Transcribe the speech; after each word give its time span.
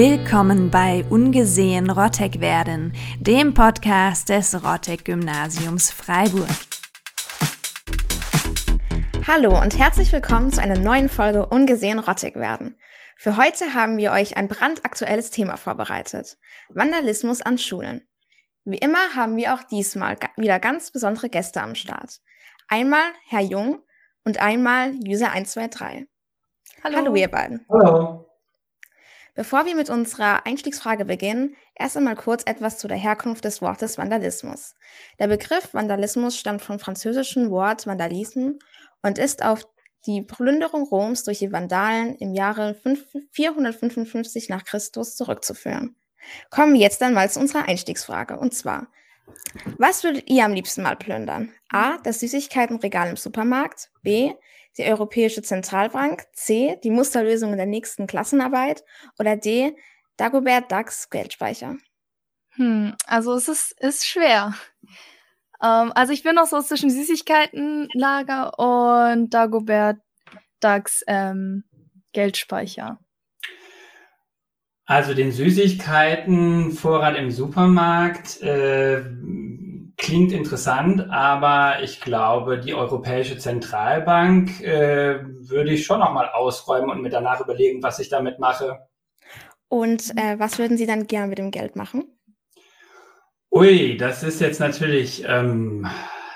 Willkommen 0.00 0.70
bei 0.70 1.04
Ungesehen 1.10 1.90
Rottek 1.90 2.40
werden, 2.40 2.92
dem 3.18 3.52
Podcast 3.52 4.28
des 4.28 4.54
Rottek 4.64 5.04
Gymnasiums 5.04 5.90
Freiburg. 5.90 6.46
Hallo 9.26 9.60
und 9.60 9.76
herzlich 9.76 10.12
willkommen 10.12 10.52
zu 10.52 10.62
einer 10.62 10.78
neuen 10.78 11.08
Folge 11.08 11.46
Ungesehen 11.46 11.98
Rottek 11.98 12.36
werden. 12.36 12.76
Für 13.16 13.36
heute 13.36 13.74
haben 13.74 13.96
wir 13.96 14.12
euch 14.12 14.36
ein 14.36 14.46
brandaktuelles 14.46 15.32
Thema 15.32 15.56
vorbereitet. 15.56 16.38
Vandalismus 16.68 17.42
an 17.42 17.58
Schulen. 17.58 18.06
Wie 18.64 18.78
immer 18.78 19.16
haben 19.16 19.36
wir 19.36 19.52
auch 19.52 19.64
diesmal 19.64 20.16
wieder 20.36 20.60
ganz 20.60 20.92
besondere 20.92 21.28
Gäste 21.28 21.60
am 21.60 21.74
Start. 21.74 22.20
Einmal 22.68 23.10
Herr 23.26 23.42
Jung 23.42 23.80
und 24.24 24.40
einmal 24.40 24.90
User123. 24.90 26.06
Hallo. 26.84 26.96
Hallo 26.96 27.16
ihr 27.16 27.28
beiden. 27.28 27.66
Hallo. 27.68 28.27
Bevor 29.38 29.66
wir 29.66 29.76
mit 29.76 29.88
unserer 29.88 30.46
Einstiegsfrage 30.46 31.04
beginnen, 31.04 31.54
erst 31.76 31.96
einmal 31.96 32.16
kurz 32.16 32.42
etwas 32.44 32.76
zu 32.76 32.88
der 32.88 32.96
Herkunft 32.96 33.44
des 33.44 33.62
Wortes 33.62 33.96
Vandalismus. 33.96 34.74
Der 35.20 35.28
Begriff 35.28 35.72
Vandalismus 35.72 36.36
stammt 36.36 36.60
vom 36.60 36.80
französischen 36.80 37.48
Wort 37.52 37.86
Vandalisme 37.86 38.58
und 39.00 39.16
ist 39.16 39.44
auf 39.44 39.64
die 40.06 40.22
Plünderung 40.22 40.82
Roms 40.88 41.22
durch 41.22 41.38
die 41.38 41.52
Vandalen 41.52 42.16
im 42.16 42.34
Jahre 42.34 42.74
455 43.30 44.48
nach 44.48 44.64
Christus 44.64 45.14
zurückzuführen. 45.14 45.94
Kommen 46.50 46.74
wir 46.74 46.80
jetzt 46.80 47.00
einmal 47.00 47.30
zu 47.30 47.38
unserer 47.38 47.68
Einstiegsfrage 47.68 48.40
und 48.40 48.54
zwar, 48.54 48.88
was 49.76 50.02
würdet 50.02 50.28
ihr 50.28 50.44
am 50.46 50.52
liebsten 50.52 50.82
mal 50.82 50.96
plündern? 50.96 51.52
A. 51.68 51.98
Das 51.98 52.18
Süßigkeitenregal 52.18 53.10
im 53.10 53.16
Supermarkt. 53.16 53.92
B 54.02 54.32
die 54.78 54.84
Europäische 54.84 55.42
Zentralbank, 55.42 56.24
C, 56.32 56.78
die 56.82 56.90
Musterlösung 56.90 57.52
in 57.52 57.58
der 57.58 57.66
nächsten 57.66 58.06
Klassenarbeit 58.06 58.84
oder 59.18 59.36
D, 59.36 59.76
Dagobert 60.16 60.70
Ducks 60.70 61.10
Geldspeicher? 61.10 61.76
Hm, 62.54 62.94
also 63.06 63.34
es 63.34 63.48
ist, 63.48 63.80
ist 63.80 64.06
schwer. 64.06 64.54
Ähm, 65.62 65.92
also 65.94 66.12
ich 66.12 66.22
bin 66.22 66.34
noch 66.34 66.46
so 66.46 66.60
zwischen 66.60 66.90
Süßigkeitenlager 66.90 68.58
und 68.58 69.34
Dagobert 69.34 69.98
Ducks 70.60 71.02
ähm, 71.06 71.64
Geldspeicher. 72.12 72.98
Also 74.84 75.12
den 75.12 75.32
Süßigkeitenvorrat 75.32 77.16
im 77.16 77.30
Supermarkt 77.30 78.40
äh, 78.40 79.02
Klingt 79.98 80.32
interessant, 80.32 81.10
aber 81.10 81.82
ich 81.82 82.00
glaube, 82.00 82.60
die 82.60 82.72
Europäische 82.72 83.36
Zentralbank 83.36 84.60
äh, 84.60 85.20
würde 85.24 85.72
ich 85.72 85.84
schon 85.84 85.98
noch 85.98 86.12
mal 86.12 86.28
ausräumen 86.28 86.88
und 86.88 87.02
mir 87.02 87.10
danach 87.10 87.40
überlegen, 87.40 87.82
was 87.82 87.98
ich 87.98 88.08
damit 88.08 88.38
mache. 88.38 88.78
Und 89.68 90.16
äh, 90.16 90.38
was 90.38 90.58
würden 90.58 90.76
Sie 90.76 90.86
dann 90.86 91.08
gerne 91.08 91.26
mit 91.26 91.38
dem 91.38 91.50
Geld 91.50 91.74
machen? 91.74 92.04
Ui, 93.50 93.96
das 93.96 94.22
ist 94.22 94.40
jetzt 94.40 94.60
natürlich, 94.60 95.24
ähm, 95.26 95.88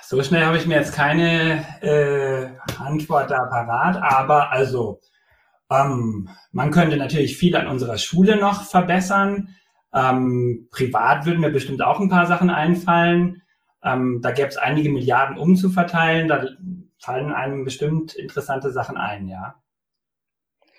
so 0.02 0.20
schnell 0.24 0.44
habe 0.44 0.56
ich 0.56 0.66
mir 0.66 0.76
jetzt 0.76 0.94
keine 0.94 1.64
äh, 1.82 2.48
Antwort 2.82 3.30
da 3.30 3.44
parat, 3.44 3.96
aber 4.02 4.50
also, 4.50 5.00
ähm, 5.70 6.28
man 6.50 6.70
könnte 6.72 6.96
natürlich 6.96 7.36
viel 7.36 7.54
an 7.54 7.68
unserer 7.68 7.96
Schule 7.96 8.36
noch 8.36 8.64
verbessern. 8.64 9.54
Ähm, 9.94 10.68
privat 10.72 11.26
würden 11.26 11.40
mir 11.40 11.50
bestimmt 11.50 11.80
auch 11.80 12.00
ein 12.00 12.08
paar 12.08 12.26
Sachen 12.26 12.50
einfallen. 12.50 13.41
Ähm, 13.84 14.20
da 14.22 14.30
gäbe 14.30 14.48
es 14.48 14.56
einige 14.56 14.90
Milliarden 14.90 15.38
umzuverteilen. 15.38 16.28
Da 16.28 16.46
fallen 16.98 17.32
einem 17.32 17.64
bestimmt 17.64 18.14
interessante 18.14 18.70
Sachen 18.70 18.96
ein, 18.96 19.28
ja. 19.28 19.62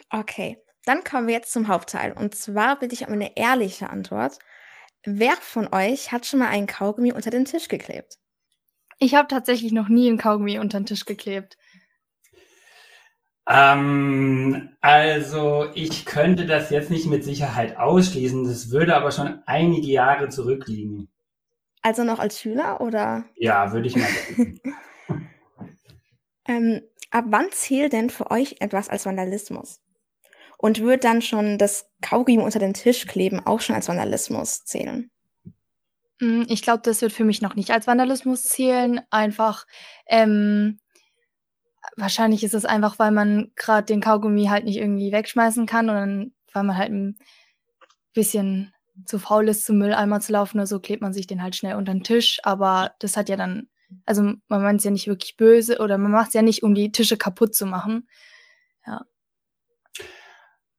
Okay, 0.10 0.58
dann 0.86 1.04
kommen 1.04 1.28
wir 1.28 1.34
jetzt 1.34 1.52
zum 1.52 1.68
Hauptteil. 1.68 2.14
Und 2.14 2.36
zwar 2.36 2.80
bitte 2.80 2.94
ich 2.94 3.08
um 3.08 3.14
eine 3.14 3.36
ehrliche 3.36 3.90
Antwort. 3.90 4.40
Wer 5.06 5.34
von 5.34 5.68
euch 5.74 6.12
hat 6.12 6.26
schon 6.26 6.40
mal 6.40 6.50
einen 6.50 6.68
Kaugummi 6.68 7.12
unter 7.12 7.30
den 7.30 7.46
Tisch 7.46 7.68
geklebt? 7.68 8.18
Ich 9.00 9.16
habe 9.16 9.28
tatsächlich 9.28 9.74
noch 9.74 9.90
nie 9.90 10.08
einen 10.08 10.18
Kaugummi 10.18 10.60
unter 10.60 10.80
den 10.80 10.86
Tisch 10.86 11.06
geklebt. 11.06 11.58
Ähm, 13.50 14.70
also 14.80 15.68
ich 15.74 16.06
könnte 16.06 16.46
das 16.46 16.70
jetzt 16.70 16.90
nicht 16.90 17.08
mit 17.08 17.26
Sicherheit 17.26 17.78
ausschließen. 17.78 18.46
Das 18.46 18.72
würde 18.72 18.96
aber 18.96 19.12
schon 19.12 19.42
einige 19.46 19.88
Jahre 19.88 20.30
zurückliegen. 20.30 21.10
Also 21.84 22.04
noch 22.06 22.20
als 22.20 22.40
Schüler 22.40 22.82
oder? 22.82 23.26
Ja, 23.36 23.72
würde 23.74 23.88
ich 23.88 23.96
mal 23.96 24.08
sagen. 24.08 24.62
ähm, 26.48 26.82
ab 27.12 27.26
wann 27.28 27.52
zählt 27.52 27.94
denn 27.94 28.10
für 28.10 28.32
euch 28.32 28.56
etwas 28.60 28.90
als 28.90 29.06
Vandalismus? 29.06 29.82
Und 30.58 30.80
wird 30.80 31.04
dann 31.04 31.22
schon 31.22 31.58
das 31.58 31.90
Kaugummi 32.02 32.42
unter 32.42 32.60
den 32.60 32.74
Tisch 32.74 33.06
kleben 33.06 33.46
auch 33.46 33.60
schon 33.60 33.76
als 33.76 33.90
Vandalismus 33.90 34.64
zählen? 34.64 35.12
Hm, 36.20 36.46
ich 36.48 36.62
glaube, 36.62 36.82
das 36.84 37.02
wird 37.02 37.12
für 37.12 37.26
mich 37.26 37.42
noch 37.42 37.56
nicht 37.56 37.72
als 37.72 37.86
Vandalismus 37.86 38.46
zählen. 38.46 39.02
Einfach, 39.10 39.66
ähm, 40.08 40.80
wahrscheinlich 41.98 42.46
ist 42.46 42.54
es 42.54 42.64
einfach, 42.64 42.98
weil 42.98 43.12
man 43.12 43.52
gerade 43.58 43.86
den 43.86 44.00
Kaugummi 44.00 44.46
halt 44.46 44.64
nicht 44.64 44.78
irgendwie 44.78 45.12
wegschmeißen 45.12 45.66
kann 45.66 45.90
und 45.90 45.96
dann, 45.96 46.34
weil 46.54 46.64
man 46.64 46.78
halt 46.78 46.92
ein 46.92 47.18
bisschen 48.14 48.73
zu 49.06 49.20
faul 49.20 49.50
ist, 49.50 49.66
zum 49.66 49.78
Mülleimer 49.78 50.20
zu 50.20 50.34
laufen 50.34 50.58
oder 50.58 50.68
so, 50.68 50.80
klebt 50.80 51.02
man 51.02 51.14
sich 51.14 51.28
den 51.28 51.42
halt 51.42 51.56
schnell 51.56 51.76
unter 51.76 51.94
den 51.94 52.04
Tisch. 52.04 52.40
Aber 52.44 52.92
das 53.00 53.18
hat 53.18 53.30
ja 53.30 53.36
dann, 53.36 53.68
also 54.06 54.24
man 54.24 54.62
meint 54.62 54.80
es 54.80 54.86
ja 54.86 54.92
nicht 54.92 55.08
wirklich 55.08 55.38
böse 55.38 55.80
oder 55.80 55.98
man 55.98 56.12
macht 56.12 56.30
es 56.30 56.34
ja 56.34 56.42
nicht, 56.42 56.64
um 56.64 56.76
die 56.76 56.92
Tische 56.92 57.18
kaputt 57.18 57.56
zu 57.56 57.66
machen. 57.66 58.08
Ja. 58.86 59.02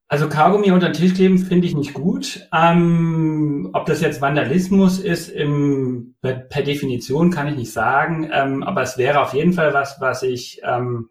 Also 0.06 0.28
Kaugummi 0.28 0.70
unter 0.70 0.90
den 0.90 0.92
Tisch 0.92 1.14
kleben 1.14 1.38
finde 1.38 1.66
ich 1.66 1.74
nicht 1.74 1.94
gut. 1.94 2.48
Ähm, 2.52 3.70
ob 3.72 3.86
das 3.86 4.00
jetzt 4.00 4.20
Vandalismus 4.20 5.00
ist, 5.00 5.28
im, 5.28 6.14
per, 6.20 6.62
Definition 6.62 7.30
kann 7.30 7.48
ich 7.48 7.56
nicht 7.56 7.72
sagen. 7.72 8.30
Ähm, 8.32 8.62
aber 8.62 8.82
es 8.82 8.96
wäre 8.98 9.20
auf 9.20 9.34
jeden 9.34 9.54
Fall 9.54 9.74
was, 9.74 10.00
was 10.00 10.22
ich 10.22 10.60
ähm, 10.62 11.10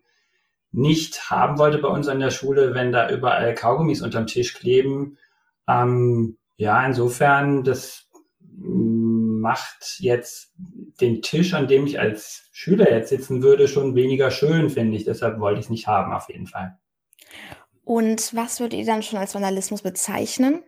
nicht 0.71 1.29
haben 1.29 1.57
wollte 1.57 1.79
bei 1.79 1.87
uns 1.87 2.07
an 2.07 2.19
der 2.19 2.29
Schule, 2.29 2.73
wenn 2.73 2.91
da 2.91 3.09
überall 3.09 3.53
Kaugummis 3.55 4.01
unterm 4.01 4.27
Tisch 4.27 4.53
kleben. 4.53 5.17
Ähm, 5.67 6.37
ja, 6.55 6.85
insofern, 6.85 7.63
das 7.63 8.09
macht 8.57 9.97
jetzt 9.99 10.53
den 11.01 11.21
Tisch, 11.21 11.53
an 11.53 11.67
dem 11.67 11.85
ich 11.85 11.99
als 11.99 12.49
Schüler 12.51 12.91
jetzt 12.91 13.09
sitzen 13.09 13.43
würde, 13.43 13.67
schon 13.67 13.95
weniger 13.95 14.31
schön, 14.31 14.69
finde 14.69 14.95
ich. 14.95 15.05
Deshalb 15.05 15.39
wollte 15.39 15.59
ich 15.59 15.65
es 15.65 15.71
nicht 15.71 15.87
haben, 15.87 16.13
auf 16.13 16.29
jeden 16.29 16.47
Fall. 16.47 16.77
Und 17.83 18.33
was 18.35 18.59
würdet 18.59 18.79
ihr 18.79 18.85
dann 18.85 19.03
schon 19.03 19.19
als 19.19 19.35
Vandalismus 19.35 19.81
bezeichnen? 19.81 20.63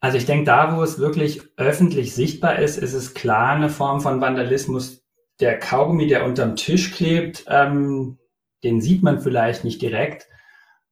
Also 0.00 0.18
ich 0.18 0.26
denke, 0.26 0.44
da, 0.44 0.76
wo 0.76 0.82
es 0.82 0.98
wirklich 0.98 1.42
öffentlich 1.56 2.12
sichtbar 2.12 2.58
ist, 2.58 2.76
ist 2.76 2.92
es 2.92 3.14
klar 3.14 3.50
eine 3.50 3.68
Form 3.68 4.00
von 4.00 4.20
Vandalismus. 4.20 5.04
Der 5.38 5.58
Kaugummi, 5.60 6.08
der 6.08 6.24
unterm 6.24 6.56
Tisch 6.56 6.92
klebt, 6.92 7.44
ähm, 7.46 8.18
den 8.64 8.80
sieht 8.80 9.04
man 9.04 9.20
vielleicht 9.20 9.62
nicht 9.62 9.80
direkt, 9.80 10.28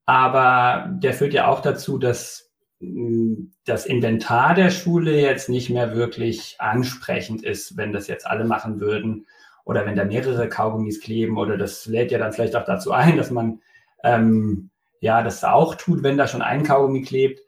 aber 0.07 0.89
der 0.93 1.13
führt 1.13 1.35
ja 1.35 1.49
auch 1.49 1.61
dazu, 1.61 1.99
dass 1.99 2.50
das 2.81 3.85
Inventar 3.85 4.55
der 4.55 4.71
Schule 4.71 5.21
jetzt 5.21 5.49
nicht 5.49 5.69
mehr 5.69 5.95
wirklich 5.95 6.57
ansprechend 6.59 7.45
ist, 7.45 7.77
wenn 7.77 7.93
das 7.93 8.07
jetzt 8.09 8.27
alle 8.27 8.45
machen 8.45 8.81
würden 8.81 9.27
oder 9.65 9.85
wenn 9.85 9.97
da 9.97 10.05
mehrere 10.05 10.49
Kaugummis 10.49 11.01
kleben 11.01 11.37
oder 11.37 11.59
das 11.59 11.87
lädt 11.87 12.11
ja 12.11 12.19
dann 12.19 12.33
vielleicht 12.33 12.57
auch 12.57 12.65
dazu 12.65 12.93
ein, 12.93 13.19
dass 13.19 13.31
man 13.31 13.61
ähm, 14.03 14.71
ja 15.01 15.23
das 15.23 15.45
auch 15.45 15.75
tut, 15.75 16.03
wenn 16.03 16.17
da 16.17 16.27
schon 16.27 16.43
ein 16.43 16.63
Kaugummi 16.63 17.03
klebt. 17.03 17.41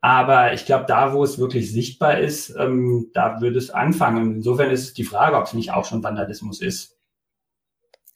Aber 0.00 0.52
ich 0.52 0.64
glaube, 0.64 0.84
da, 0.86 1.12
wo 1.12 1.24
es 1.24 1.40
wirklich 1.40 1.72
sichtbar 1.72 2.18
ist, 2.18 2.54
ähm, 2.56 3.10
da 3.14 3.40
würde 3.40 3.58
es 3.58 3.70
anfangen. 3.70 4.36
Insofern 4.36 4.70
ist 4.70 4.96
die 4.96 5.02
Frage, 5.04 5.36
ob 5.36 5.46
es 5.46 5.54
nicht 5.54 5.72
auch 5.72 5.84
schon 5.84 6.04
Vandalismus 6.04 6.60
ist. 6.60 6.97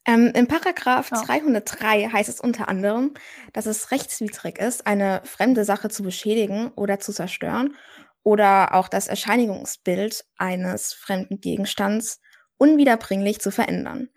Ähm, 0.04 0.32
Im 0.34 0.49
Paragraph 0.49 1.10
ja. 1.12 1.22
303 1.22 2.08
heißt 2.08 2.28
es 2.28 2.40
unter 2.40 2.69
anderem, 2.69 3.14
dass 3.52 3.66
es 3.66 3.90
rechtswidrig 3.90 4.58
ist, 4.58 4.87
eine 4.87 5.22
fremde 5.25 5.64
Sache 5.64 5.88
zu 5.88 6.02
beschädigen 6.02 6.72
oder 6.75 6.99
zu 6.99 7.12
zerstören 7.12 7.76
oder 8.25 8.75
auch 8.75 8.88
das 8.88 9.08
Erscheinungsbild 9.08 10.25
eines 10.37 10.93
fremden 10.93 11.40
Gegenstands 11.40 12.20
unwiederbringlich 12.56 13.40
zu 13.40 13.50
verändern. 13.50 14.08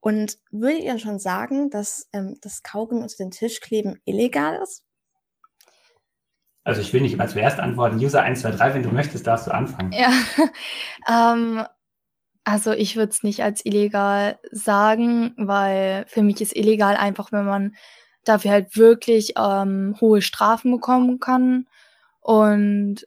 Und 0.00 0.38
würdet 0.50 0.82
ihr 0.82 0.98
schon 0.98 1.18
sagen, 1.18 1.70
dass 1.70 2.08
ähm, 2.12 2.36
das 2.40 2.62
Kaugummi 2.62 3.02
unter 3.02 3.16
den 3.16 3.30
Tisch 3.30 3.60
kleben 3.60 4.00
illegal 4.04 4.60
ist? 4.62 4.84
Also 6.64 6.80
ich 6.80 6.92
will 6.92 7.00
nicht 7.00 7.14
immer 7.14 7.28
zuerst 7.28 7.60
antworten. 7.60 7.96
User 7.96 8.22
1, 8.22 8.40
2, 8.40 8.50
3, 8.52 8.74
wenn 8.74 8.82
du 8.82 8.90
möchtest, 8.90 9.26
darfst 9.26 9.46
du 9.46 9.52
anfangen. 9.52 9.92
Ja, 9.92 10.10
ähm, 11.34 11.64
also 12.46 12.70
ich 12.70 12.94
würde 12.94 13.10
es 13.10 13.24
nicht 13.24 13.42
als 13.42 13.66
illegal 13.66 14.38
sagen, 14.52 15.34
weil 15.36 16.04
für 16.06 16.22
mich 16.22 16.40
ist 16.40 16.54
illegal 16.54 16.94
einfach, 16.94 17.32
wenn 17.32 17.44
man 17.44 17.74
dafür 18.24 18.52
halt 18.52 18.76
wirklich 18.76 19.34
ähm, 19.36 19.96
hohe 20.00 20.22
Strafen 20.22 20.70
bekommen 20.70 21.18
kann 21.18 21.66
und 22.20 23.04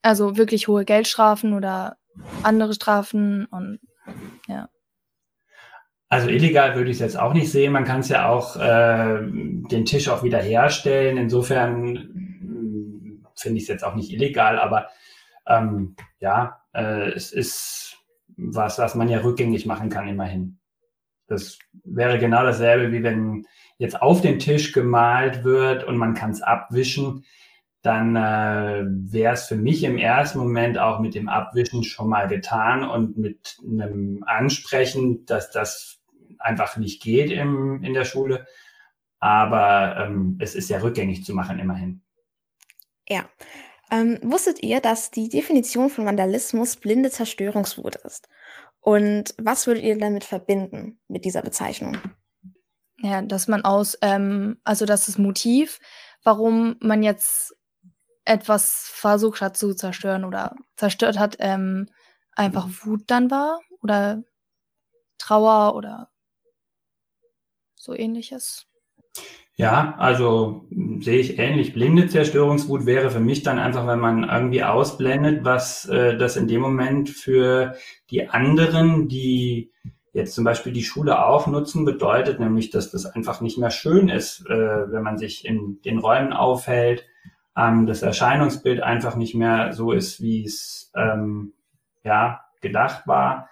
also 0.00 0.38
wirklich 0.38 0.68
hohe 0.68 0.86
Geldstrafen 0.86 1.52
oder 1.52 1.98
andere 2.42 2.72
Strafen 2.72 3.44
und 3.44 3.78
ja. 4.46 4.70
Also 6.08 6.28
illegal 6.30 6.76
würde 6.76 6.90
ich 6.90 6.96
es 6.96 7.02
jetzt 7.02 7.18
auch 7.18 7.34
nicht 7.34 7.52
sehen. 7.52 7.72
Man 7.72 7.84
kann 7.84 8.00
es 8.00 8.08
ja 8.08 8.26
auch 8.30 8.56
äh, 8.56 9.20
den 9.20 9.84
Tisch 9.84 10.08
auch 10.08 10.22
wieder 10.22 10.40
herstellen. 10.40 11.18
Insofern 11.18 11.94
finde 13.36 13.58
ich 13.58 13.64
es 13.64 13.68
jetzt 13.68 13.84
auch 13.84 13.94
nicht 13.94 14.10
illegal, 14.10 14.58
aber 14.58 14.88
ähm, 15.46 15.94
ja, 16.20 16.62
äh, 16.72 17.10
es 17.10 17.32
ist 17.32 17.87
was, 18.38 18.78
was 18.78 18.94
man 18.94 19.08
ja 19.08 19.18
rückgängig 19.18 19.66
machen 19.66 19.90
kann, 19.90 20.08
immerhin. 20.08 20.58
Das 21.26 21.58
wäre 21.84 22.18
genau 22.18 22.42
dasselbe, 22.42 22.92
wie 22.92 23.02
wenn 23.02 23.46
jetzt 23.76 24.00
auf 24.00 24.22
den 24.22 24.38
Tisch 24.38 24.72
gemalt 24.72 25.44
wird 25.44 25.84
und 25.84 25.98
man 25.98 26.14
kann 26.14 26.30
es 26.30 26.40
abwischen, 26.40 27.24
dann 27.82 28.16
äh, 28.16 28.84
wäre 28.86 29.34
es 29.34 29.46
für 29.46 29.56
mich 29.56 29.84
im 29.84 29.98
ersten 29.98 30.38
Moment 30.38 30.78
auch 30.78 31.00
mit 31.00 31.14
dem 31.14 31.28
Abwischen 31.28 31.84
schon 31.84 32.08
mal 32.08 32.26
getan 32.26 32.88
und 32.88 33.16
mit 33.18 33.58
einem 33.62 34.24
Ansprechen, 34.26 35.26
dass 35.26 35.50
das 35.50 36.00
einfach 36.38 36.76
nicht 36.76 37.02
geht 37.02 37.30
im, 37.30 37.82
in 37.84 37.94
der 37.94 38.04
Schule. 38.04 38.46
Aber 39.20 39.96
ähm, 39.98 40.38
es 40.40 40.54
ist 40.54 40.70
ja 40.70 40.78
rückgängig 40.78 41.24
zu 41.24 41.34
machen, 41.34 41.58
immerhin. 41.58 42.02
Ja. 43.08 43.24
Ähm, 43.90 44.18
wusstet 44.22 44.62
ihr, 44.62 44.80
dass 44.80 45.10
die 45.10 45.28
Definition 45.28 45.90
von 45.90 46.04
Vandalismus 46.04 46.76
blinde 46.76 47.10
Zerstörungswut 47.10 47.96
ist? 47.96 48.28
Und 48.80 49.34
was 49.38 49.66
würdet 49.66 49.84
ihr 49.84 49.98
damit 49.98 50.24
verbinden 50.24 51.00
mit 51.08 51.24
dieser 51.24 51.42
Bezeichnung? 51.42 51.98
Ja, 53.00 53.22
dass 53.22 53.48
man 53.48 53.64
aus, 53.64 53.96
ähm, 54.02 54.60
also 54.64 54.84
dass 54.84 55.06
das 55.06 55.18
Motiv, 55.18 55.78
warum 56.22 56.76
man 56.80 57.02
jetzt 57.02 57.54
etwas 58.24 58.90
versucht 58.92 59.40
hat 59.40 59.56
zu 59.56 59.74
zerstören 59.74 60.24
oder 60.24 60.54
zerstört 60.76 61.18
hat, 61.18 61.36
ähm, 61.38 61.88
einfach 62.32 62.68
Wut 62.82 63.04
dann 63.06 63.30
war 63.30 63.60
oder 63.80 64.22
Trauer 65.18 65.74
oder 65.74 66.10
so 67.74 67.94
ähnliches. 67.94 68.66
Ja, 69.58 69.96
also 69.98 70.68
sehe 71.00 71.18
ich 71.18 71.40
ähnlich. 71.40 71.74
Blinde 71.74 72.06
Zerstörungswut 72.06 72.86
wäre 72.86 73.10
für 73.10 73.18
mich 73.18 73.42
dann 73.42 73.58
einfach, 73.58 73.88
wenn 73.88 73.98
man 73.98 74.22
irgendwie 74.22 74.62
ausblendet, 74.62 75.44
was 75.44 75.84
äh, 75.86 76.16
das 76.16 76.36
in 76.36 76.46
dem 76.46 76.60
Moment 76.60 77.10
für 77.10 77.74
die 78.08 78.28
anderen, 78.28 79.08
die 79.08 79.72
jetzt 80.12 80.36
zum 80.36 80.44
Beispiel 80.44 80.72
die 80.72 80.84
Schule 80.84 81.26
auch 81.26 81.48
nutzen, 81.48 81.84
bedeutet, 81.84 82.38
nämlich, 82.38 82.70
dass 82.70 82.92
das 82.92 83.04
einfach 83.04 83.40
nicht 83.40 83.58
mehr 83.58 83.70
schön 83.70 84.08
ist, 84.08 84.46
äh, 84.48 84.92
wenn 84.92 85.02
man 85.02 85.18
sich 85.18 85.44
in 85.44 85.82
den 85.82 85.98
Räumen 85.98 86.32
aufhält, 86.32 87.04
ähm, 87.56 87.88
das 87.88 88.02
Erscheinungsbild 88.02 88.80
einfach 88.80 89.16
nicht 89.16 89.34
mehr 89.34 89.72
so 89.72 89.90
ist, 89.90 90.22
wie 90.22 90.44
es 90.44 90.92
ähm, 90.94 91.52
ja 92.04 92.42
gedacht 92.60 93.08
war, 93.08 93.50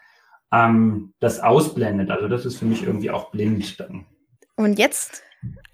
ähm, 0.53 1.15
das 1.19 1.41
ausblendet. 1.41 2.13
Also 2.13 2.29
das 2.29 2.47
ist 2.47 2.59
für 2.59 2.65
mich 2.65 2.85
irgendwie 2.85 3.11
auch 3.11 3.33
blind 3.33 3.81
dann. 3.81 4.07
Und 4.55 4.79
jetzt 4.79 5.25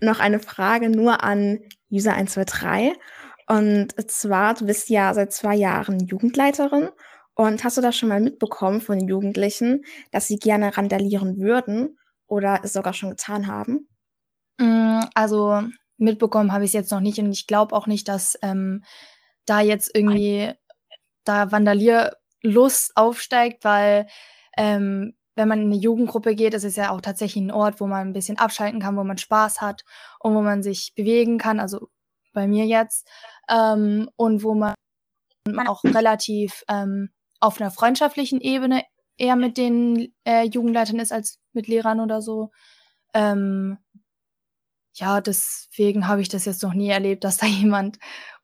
noch 0.01 0.21
eine 0.21 0.39
Frage 0.39 0.89
nur 0.89 1.23
an 1.23 1.61
User 1.91 2.15
123. 2.15 2.99
Und 3.47 4.11
zwar, 4.11 4.55
du 4.55 4.67
bist 4.67 4.89
ja 4.89 5.13
seit 5.15 5.33
zwei 5.33 5.55
Jahren 5.55 6.01
Jugendleiterin. 6.01 6.89
Und 7.35 7.65
hast 7.65 7.77
du 7.77 7.81
das 7.81 7.97
schon 7.97 8.09
mal 8.09 8.21
mitbekommen 8.21 8.81
von 8.81 8.99
den 8.99 9.09
Jugendlichen, 9.09 9.85
dass 10.11 10.27
sie 10.27 10.39
gerne 10.39 10.77
randalieren 10.77 11.39
würden 11.39 11.99
oder 12.27 12.61
es 12.63 12.73
sogar 12.73 12.93
schon 12.93 13.11
getan 13.11 13.47
haben? 13.47 13.89
Mm, 14.59 15.01
also 15.15 15.63
mitbekommen 15.97 16.53
habe 16.53 16.65
ich 16.65 16.71
es 16.71 16.75
jetzt 16.75 16.91
noch 16.91 17.01
nicht 17.01 17.19
und 17.19 17.33
ich 17.33 17.47
glaube 17.47 17.75
auch 17.75 17.87
nicht, 17.87 18.09
dass 18.09 18.39
ähm, 18.43 18.85
da 19.47 19.61
jetzt 19.61 19.91
irgendwie 19.95 20.53
da 21.25 21.51
Vandalierlust 21.51 22.93
aufsteigt, 22.97 23.65
weil 23.65 24.07
ähm, 24.57 25.15
wenn 25.35 25.49
man 25.49 25.61
in 25.61 25.67
eine 25.67 25.77
Jugendgruppe 25.77 26.35
geht, 26.35 26.55
ist 26.55 26.65
es 26.65 26.77
ja 26.77 26.91
auch 26.91 27.01
tatsächlich 27.01 27.43
ein 27.43 27.51
Ort, 27.51 27.81
wo 27.81 27.87
man 27.87 28.09
ein 28.09 28.13
bisschen 28.13 28.39
abschalten 28.39 28.81
kann, 28.81 28.97
wo 28.97 29.05
man 29.05 29.19
Spaß 29.19 29.61
hat 29.61 29.83
und 30.21 30.35
wo 30.35 30.43
man 30.43 30.63
sich 30.63 30.93
bewegen 30.95 31.39
kann, 31.39 31.61
also 31.61 31.89
bei 32.33 32.47
mir 32.47 32.67
jetzt, 32.67 33.09
ähm, 33.49 34.11
und 34.17 34.43
wo 34.43 34.55
man 34.55 34.75
auch 35.67 35.85
relativ 35.85 36.65
ähm, 36.69 37.11
auf 37.41 37.61
einer 37.61 37.71
freundschaftlichen 37.71 38.41
Ebene 38.41 38.85
eher 39.17 39.37
mit 39.37 39.57
den 39.57 40.13
äh, 40.25 40.45
Jugendleitern 40.45 40.99
ist 40.99 41.13
als 41.13 41.39
mit 41.53 41.67
Lehrern 41.67 42.01
oder 42.01 42.23
so. 42.23 42.51
Ähm, 43.15 43.79
ja, 44.95 45.21
deswegen 45.21 46.07
habe 46.09 46.21
ich 46.21 46.29
das 46.29 46.45
jetzt 46.45 46.63
noch 46.63 46.75
nie 46.75 46.91
erlebt, 46.91 47.25
dass 47.25 47.39
da 47.39 47.47
jemand 47.47 47.99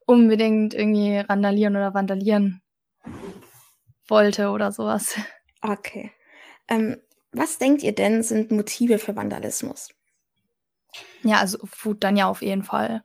unbedingt 0.05 0.73
irgendwie 0.73 1.17
randalieren 1.17 1.75
oder 1.75 1.93
vandalieren 1.93 2.61
wollte 4.07 4.49
oder 4.49 4.71
sowas. 4.71 5.15
Okay. 5.61 6.11
Ähm, 6.69 6.97
was 7.31 7.57
denkt 7.57 7.83
ihr 7.83 7.93
denn 7.93 8.23
sind 8.23 8.51
Motive 8.51 8.99
für 8.99 9.15
Vandalismus? 9.15 9.89
Ja, 11.23 11.39
also 11.39 11.59
Wut 11.83 12.03
dann 12.03 12.17
ja 12.17 12.27
auf 12.27 12.41
jeden 12.41 12.63
Fall. 12.63 13.03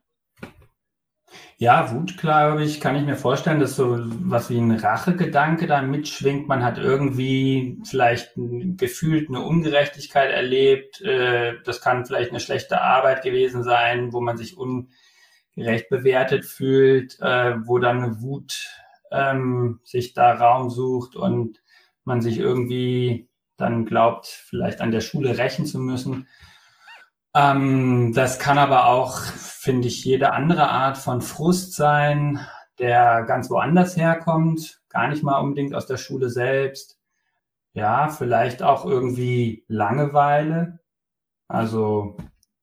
Ja, 1.56 1.92
Wut, 1.92 2.18
glaube 2.18 2.64
ich, 2.64 2.80
kann 2.80 2.96
ich 2.96 3.04
mir 3.04 3.16
vorstellen, 3.16 3.60
dass 3.60 3.76
so 3.76 3.98
was 3.98 4.50
wie 4.50 4.58
ein 4.58 4.72
Rachegedanke 4.72 5.66
da 5.66 5.82
mitschwingt. 5.82 6.48
Man 6.48 6.64
hat 6.64 6.78
irgendwie 6.78 7.78
vielleicht 7.84 8.32
gefühlt 8.36 9.28
eine 9.28 9.40
Ungerechtigkeit 9.40 10.30
erlebt. 10.30 11.00
Äh, 11.00 11.54
das 11.64 11.80
kann 11.80 12.06
vielleicht 12.06 12.30
eine 12.30 12.40
schlechte 12.40 12.80
Arbeit 12.80 13.22
gewesen 13.22 13.62
sein, 13.62 14.12
wo 14.12 14.20
man 14.20 14.36
sich 14.36 14.56
ungerecht 14.56 15.88
bewertet 15.90 16.44
fühlt, 16.44 17.18
äh, 17.20 17.54
wo 17.64 17.78
dann 17.78 18.02
eine 18.02 18.20
Wut 18.20 18.68
ähm, 19.10 19.80
sich 19.84 20.12
da 20.12 20.34
Raum 20.34 20.70
sucht 20.70 21.16
und 21.16 21.62
man 22.04 22.20
sich 22.20 22.38
irgendwie 22.38 23.28
dann 23.56 23.86
glaubt, 23.86 24.26
vielleicht 24.26 24.80
an 24.80 24.90
der 24.90 25.00
Schule 25.00 25.38
rächen 25.38 25.66
zu 25.66 25.78
müssen. 25.78 26.26
Ähm, 27.34 28.12
das 28.14 28.38
kann 28.38 28.58
aber 28.58 28.86
auch, 28.86 29.20
finde 29.20 29.88
ich, 29.88 30.04
jede 30.04 30.32
andere 30.32 30.68
Art 30.70 30.98
von 30.98 31.20
Frust 31.20 31.74
sein, 31.74 32.40
der 32.78 33.24
ganz 33.24 33.50
woanders 33.50 33.96
herkommt, 33.96 34.80
gar 34.88 35.08
nicht 35.08 35.22
mal 35.22 35.38
unbedingt 35.38 35.74
aus 35.74 35.86
der 35.86 35.96
Schule 35.96 36.30
selbst. 36.30 36.98
Ja, 37.72 38.08
vielleicht 38.08 38.62
auch 38.62 38.86
irgendwie 38.86 39.64
Langeweile. 39.68 40.80
Also 41.48 42.16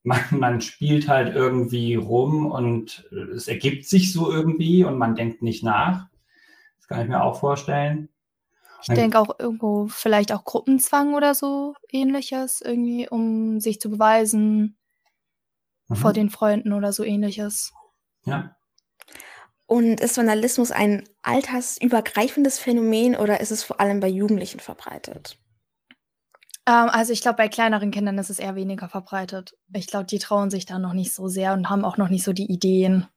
man, 0.04 0.20
man 0.32 0.62
spielt 0.62 1.08
halt 1.08 1.36
irgendwie 1.36 1.96
rum 1.96 2.46
und 2.52 3.10
es 3.36 3.48
ergibt 3.48 3.86
sich 3.86 4.14
so 4.14 4.32
irgendwie 4.32 4.84
und 4.84 4.98
man 4.98 5.16
denkt 5.16 5.42
nicht 5.42 5.64
nach. 5.64 6.08
Das 6.78 6.88
kann 6.88 7.02
ich 7.02 7.10
mir 7.10 7.24
auch 7.24 7.40
vorstellen. 7.40 8.10
Ich 8.81 8.94
denke 8.94 9.19
auch 9.19 9.39
irgendwo 9.39 9.88
vielleicht 9.88 10.31
auch 10.31 10.44
Gruppenzwang 10.44 11.13
oder 11.13 11.36
so 11.36 11.75
ähnliches, 11.89 12.62
irgendwie, 12.62 13.08
um 13.08 13.60
sich 13.60 13.79
zu 13.79 13.89
beweisen 13.89 14.77
mhm. 15.88 15.96
vor 15.96 16.13
den 16.13 16.29
Freunden 16.29 16.74
oder 16.74 16.94
so 16.94 17.03
ähnliches. 17.03 17.74
Ja. 18.25 18.56
Und 19.67 20.01
ist 20.01 20.17
Vandalismus 20.17 20.72
ein 20.72 21.08
altersübergreifendes 21.22 22.60
Phänomen 22.60 23.15
oder 23.15 23.39
ist 23.39 23.51
es 23.51 23.63
vor 23.63 23.79
allem 23.79 24.00
bei 24.00 24.10
Jugendlichen 24.10 24.60
verbreitet? 24.60 25.38
Ähm, 26.65 26.89
also 26.89 27.13
ich 27.13 27.22
glaube, 27.22 27.38
bei 27.38 27.48
kleineren 27.48 27.91
Kindern 27.91 28.17
ist 28.17 28.29
es 28.29 28.39
eher 28.39 28.56
weniger 28.56 28.89
verbreitet. 28.89 29.56
Ich 29.74 29.88
glaube, 29.88 30.06
die 30.06 30.20
trauen 30.20 30.50
sich 30.50 30.65
da 30.65 30.77
noch 30.77 30.94
nicht 30.94 31.13
so 31.13 31.27
sehr 31.27 31.53
und 31.53 31.70
haben 31.70 31.86
auch 31.86 31.98
noch 31.98 32.10
nicht 32.10 32.24
so 32.24 32.34
die 32.34 32.51
Ideen. 32.51 33.08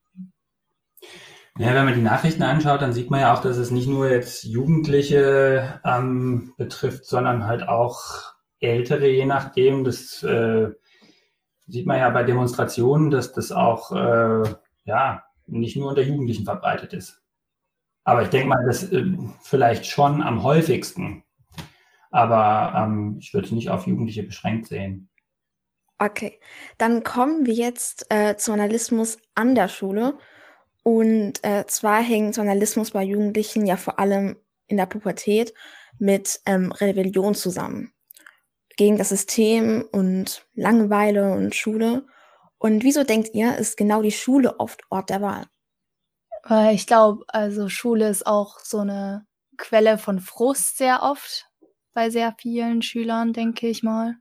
Ja, 1.56 1.72
wenn 1.72 1.84
man 1.84 1.94
die 1.94 2.02
Nachrichten 2.02 2.42
anschaut, 2.42 2.82
dann 2.82 2.92
sieht 2.92 3.10
man 3.10 3.20
ja 3.20 3.32
auch, 3.32 3.40
dass 3.40 3.58
es 3.58 3.70
nicht 3.70 3.86
nur 3.86 4.10
jetzt 4.10 4.42
Jugendliche 4.42 5.80
ähm, 5.84 6.52
betrifft, 6.56 7.04
sondern 7.04 7.46
halt 7.46 7.68
auch 7.68 8.34
Ältere, 8.58 9.08
je 9.08 9.24
nachdem. 9.24 9.84
Das 9.84 10.22
äh, 10.24 10.70
sieht 11.68 11.86
man 11.86 11.98
ja 11.98 12.10
bei 12.10 12.24
Demonstrationen, 12.24 13.12
dass 13.12 13.32
das 13.32 13.52
auch 13.52 13.92
äh, 13.92 14.42
ja 14.84 15.22
nicht 15.46 15.76
nur 15.76 15.90
unter 15.90 16.02
Jugendlichen 16.02 16.44
verbreitet 16.44 16.92
ist. 16.92 17.22
Aber 18.02 18.22
ich 18.22 18.30
denke 18.30 18.48
mal, 18.48 18.66
das 18.66 18.90
äh, 18.92 19.04
vielleicht 19.40 19.86
schon 19.86 20.22
am 20.22 20.42
häufigsten. 20.42 21.22
Aber 22.10 22.74
ähm, 22.76 23.16
ich 23.20 23.32
würde 23.32 23.46
es 23.46 23.52
nicht 23.52 23.70
auf 23.70 23.86
Jugendliche 23.86 24.24
beschränkt 24.24 24.66
sehen. 24.66 25.08
Okay, 25.98 26.40
dann 26.78 27.04
kommen 27.04 27.46
wir 27.46 27.54
jetzt 27.54 28.06
äh, 28.10 28.36
zu 28.36 28.50
Journalismus 28.50 29.18
an 29.36 29.54
der 29.54 29.68
Schule. 29.68 30.18
Und 30.84 31.42
äh, 31.42 31.66
zwar 31.66 32.02
hängt 32.02 32.36
Journalismus 32.36 32.92
bei 32.92 33.02
Jugendlichen 33.02 33.66
ja 33.66 33.76
vor 33.76 33.98
allem 33.98 34.36
in 34.66 34.76
der 34.76 34.86
Pubertät 34.86 35.54
mit 35.98 36.40
ähm, 36.46 36.72
Rebellion 36.72 37.34
zusammen. 37.34 37.92
Gegen 38.76 38.98
das 38.98 39.08
System 39.08 39.88
und 39.92 40.46
Langeweile 40.54 41.32
und 41.32 41.54
Schule. 41.54 42.06
Und 42.58 42.84
wieso 42.84 43.02
denkt 43.02 43.30
ihr, 43.32 43.56
ist 43.56 43.76
genau 43.76 44.02
die 44.02 44.12
Schule 44.12 44.60
oft 44.60 44.82
Ort 44.90 45.10
der 45.10 45.22
Wahl? 45.22 45.46
Ich 46.72 46.86
glaube, 46.86 47.24
also 47.28 47.70
Schule 47.70 48.08
ist 48.10 48.26
auch 48.26 48.58
so 48.58 48.80
eine 48.80 49.26
Quelle 49.56 49.96
von 49.96 50.20
Frust 50.20 50.76
sehr 50.76 51.02
oft 51.02 51.48
bei 51.94 52.10
sehr 52.10 52.34
vielen 52.38 52.82
Schülern, 52.82 53.32
denke 53.32 53.68
ich 53.68 53.82
mal. 53.82 54.16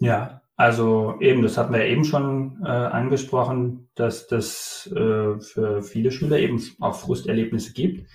Ja, 0.00 0.42
also 0.60 1.16
eben, 1.20 1.40
das 1.40 1.56
hatten 1.56 1.72
wir 1.72 1.86
eben 1.86 2.04
schon 2.04 2.60
äh, 2.62 2.68
angesprochen, 2.68 3.88
dass 3.94 4.26
das 4.26 4.92
äh, 4.94 5.40
für 5.40 5.80
viele 5.80 6.10
Schüler 6.10 6.38
eben 6.38 6.62
auch 6.80 6.96
Frusterlebnisse 6.96 7.72
gibt. 7.72 8.06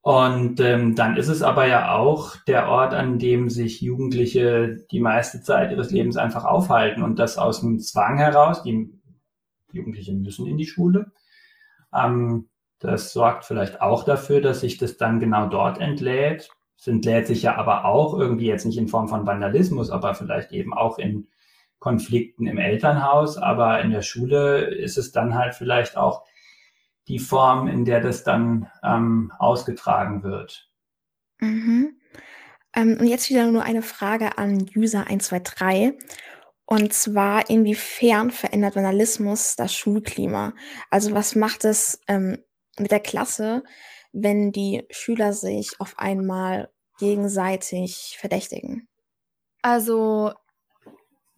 Und 0.00 0.58
ähm, 0.58 0.96
dann 0.96 1.16
ist 1.16 1.28
es 1.28 1.42
aber 1.42 1.68
ja 1.68 1.94
auch 1.94 2.34
der 2.48 2.66
Ort, 2.66 2.94
an 2.94 3.20
dem 3.20 3.48
sich 3.48 3.80
Jugendliche 3.80 4.84
die 4.90 4.98
meiste 4.98 5.40
Zeit 5.40 5.70
ihres 5.70 5.92
Lebens 5.92 6.16
einfach 6.16 6.44
aufhalten 6.44 7.04
und 7.04 7.20
das 7.20 7.38
aus 7.38 7.60
dem 7.60 7.78
Zwang 7.78 8.18
heraus. 8.18 8.64
Die 8.64 8.90
Jugendlichen 9.70 10.22
müssen 10.22 10.48
in 10.48 10.56
die 10.56 10.66
Schule. 10.66 11.12
Ähm, 11.94 12.48
das 12.80 13.12
sorgt 13.12 13.44
vielleicht 13.44 13.80
auch 13.80 14.02
dafür, 14.02 14.40
dass 14.40 14.62
sich 14.62 14.78
das 14.78 14.96
dann 14.96 15.20
genau 15.20 15.48
dort 15.48 15.78
entlädt. 15.78 16.50
Es 16.76 16.88
entlädt 16.88 17.28
sich 17.28 17.42
ja 17.42 17.54
aber 17.54 17.84
auch 17.84 18.18
irgendwie 18.18 18.46
jetzt 18.46 18.66
nicht 18.66 18.78
in 18.78 18.88
Form 18.88 19.06
von 19.06 19.28
Vandalismus, 19.28 19.90
aber 19.90 20.16
vielleicht 20.16 20.50
eben 20.50 20.74
auch 20.74 20.98
in 20.98 21.28
Konflikten 21.78 22.46
im 22.46 22.58
Elternhaus. 22.58 23.36
Aber 23.36 23.80
in 23.80 23.90
der 23.90 24.02
Schule 24.02 24.64
ist 24.64 24.98
es 24.98 25.12
dann 25.12 25.34
halt 25.34 25.54
vielleicht 25.54 25.96
auch 25.96 26.24
die 27.08 27.18
Form, 27.18 27.68
in 27.68 27.84
der 27.84 28.00
das 28.00 28.24
dann 28.24 28.70
ähm, 28.82 29.32
ausgetragen 29.38 30.22
wird. 30.22 30.70
Mhm. 31.38 32.00
Ähm, 32.74 32.96
und 33.00 33.06
jetzt 33.06 33.30
wieder 33.30 33.50
nur 33.50 33.62
eine 33.62 33.82
Frage 33.82 34.38
an 34.38 34.68
User 34.76 35.06
123. 35.06 35.94
Und 36.68 36.92
zwar, 36.92 37.48
inwiefern 37.48 38.32
verändert 38.32 38.74
Vandalismus 38.74 39.54
das 39.54 39.72
Schulklima? 39.72 40.52
Also 40.90 41.12
was 41.12 41.36
macht 41.36 41.64
es 41.64 42.00
ähm, 42.08 42.38
mit 42.76 42.90
der 42.90 43.00
Klasse, 43.00 43.62
wenn 44.12 44.50
die 44.50 44.84
Schüler 44.90 45.32
sich 45.32 45.80
auf 45.80 45.96
einmal 45.98 46.70
gegenseitig 46.98 48.16
verdächtigen? 48.18 48.88
Also 49.62 50.32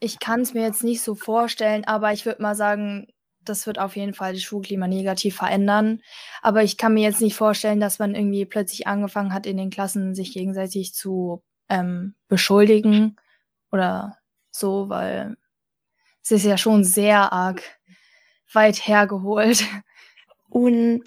ich 0.01 0.19
kann 0.19 0.41
es 0.41 0.55
mir 0.55 0.63
jetzt 0.63 0.85
nicht 0.85 1.03
so 1.03 1.15
vorstellen, 1.15 1.85
aber 1.85 2.13
ich 2.13 2.27
würde 2.27 2.43
mal 2.43 2.55
sagen, 2.55 3.09
das 3.41 3.67
wird 3.67 3.79
auf 3.79 3.97
jeden 3.97 4.15
Fall 4.15 4.35
das 4.35 4.43
Schulklima 4.43 4.87
negativ 4.87 5.37
verändern. 5.37 6.03
Aber 6.43 6.63
ich 6.63 6.77
kann 6.77 6.95
mir 6.95 7.03
jetzt 7.03 7.21
nicht 7.21 7.35
vorstellen, 7.35 7.81
dass 7.81 7.99
man 7.99 8.15
irgendwie 8.15 8.45
plötzlich 8.45 8.87
angefangen 8.87 9.33
hat, 9.33 9.47
in 9.47 9.57
den 9.57 9.71
Klassen 9.71 10.15
sich 10.15 10.33
gegenseitig 10.33 10.95
zu 10.95 11.43
ähm, 11.69 12.15
beschuldigen 12.29 13.17
oder 13.73 14.19
so, 14.51 14.89
weil 14.89 15.37
es 16.23 16.31
ist 16.31 16.45
ja 16.45 16.59
schon 16.59 16.85
sehr 16.85 17.33
arg 17.33 17.63
weit 18.53 18.87
hergeholt. 18.87 19.65
Und 20.51 21.05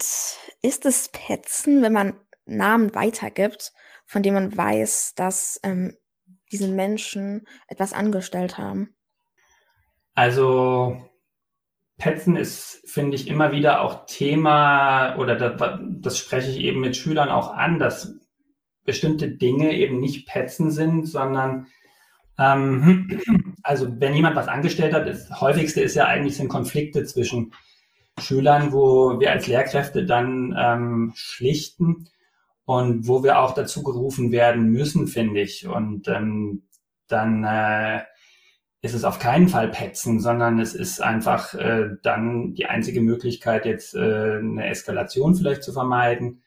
ist 0.62 0.86
es 0.86 1.08
Petzen, 1.08 1.82
wenn 1.82 1.92
man 1.92 2.14
Namen 2.44 2.94
weitergibt, 2.94 3.72
von 4.06 4.22
denen 4.22 4.34
man 4.34 4.56
weiß, 4.56 5.14
dass 5.16 5.58
ähm, 5.64 5.96
diese 6.52 6.68
Menschen 6.68 7.46
etwas 7.66 7.92
angestellt 7.92 8.58
haben? 8.58 8.94
Also 10.14 10.96
Petzen 11.98 12.36
ist, 12.36 12.82
finde 12.84 13.16
ich, 13.16 13.28
immer 13.28 13.52
wieder 13.52 13.80
auch 13.80 14.06
Thema 14.06 15.16
oder 15.16 15.36
das, 15.36 15.78
das, 16.00 16.18
spreche 16.18 16.50
ich 16.50 16.58
eben 16.58 16.80
mit 16.80 16.96
Schülern 16.96 17.30
auch 17.30 17.52
an, 17.54 17.78
dass 17.78 18.14
bestimmte 18.84 19.28
Dinge 19.28 19.72
eben 19.72 20.00
nicht 20.00 20.26
Petzen 20.26 20.70
sind, 20.70 21.06
sondern 21.06 21.68
ähm, 22.38 23.20
also 23.62 24.00
wenn 24.00 24.14
jemand 24.14 24.36
was 24.36 24.48
angestellt 24.48 24.94
hat, 24.94 25.06
das 25.06 25.40
häufigste 25.40 25.80
ist 25.80 25.94
ja 25.94 26.06
eigentlich 26.06 26.36
sind 26.36 26.48
Konflikte 26.48 27.04
zwischen 27.04 27.52
Schülern, 28.18 28.72
wo 28.72 29.20
wir 29.20 29.30
als 29.30 29.46
Lehrkräfte 29.46 30.04
dann 30.04 30.54
ähm, 30.58 31.12
schlichten 31.14 32.08
und 32.64 33.06
wo 33.08 33.22
wir 33.22 33.40
auch 33.40 33.54
dazu 33.54 33.82
gerufen 33.82 34.32
werden 34.32 34.70
müssen, 34.70 35.06
finde 35.06 35.40
ich. 35.40 35.66
Und 35.66 36.08
ähm, 36.08 36.62
dann 37.08 37.44
äh, 37.44 38.02
ist 38.82 38.94
es 38.94 39.04
auf 39.04 39.18
keinen 39.18 39.48
Fall 39.48 39.68
petzen, 39.68 40.20
sondern 40.20 40.58
es 40.58 40.74
ist 40.74 41.00
einfach 41.00 41.54
äh, 41.54 41.90
dann 42.02 42.54
die 42.54 42.66
einzige 42.66 43.00
Möglichkeit, 43.00 43.64
jetzt 43.64 43.94
äh, 43.94 44.38
eine 44.38 44.66
Eskalation 44.68 45.34
vielleicht 45.34 45.62
zu 45.62 45.72
vermeiden 45.72 46.42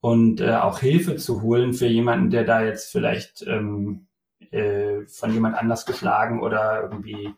und 0.00 0.40
äh, 0.40 0.54
auch 0.54 0.80
Hilfe 0.80 1.16
zu 1.16 1.42
holen 1.42 1.72
für 1.72 1.86
jemanden, 1.86 2.30
der 2.30 2.44
da 2.44 2.62
jetzt 2.62 2.92
vielleicht 2.92 3.46
ähm, 3.46 4.06
äh, 4.50 5.06
von 5.06 5.32
jemand 5.32 5.56
anders 5.56 5.86
geschlagen 5.86 6.42
oder 6.42 6.82
irgendwie 6.82 7.34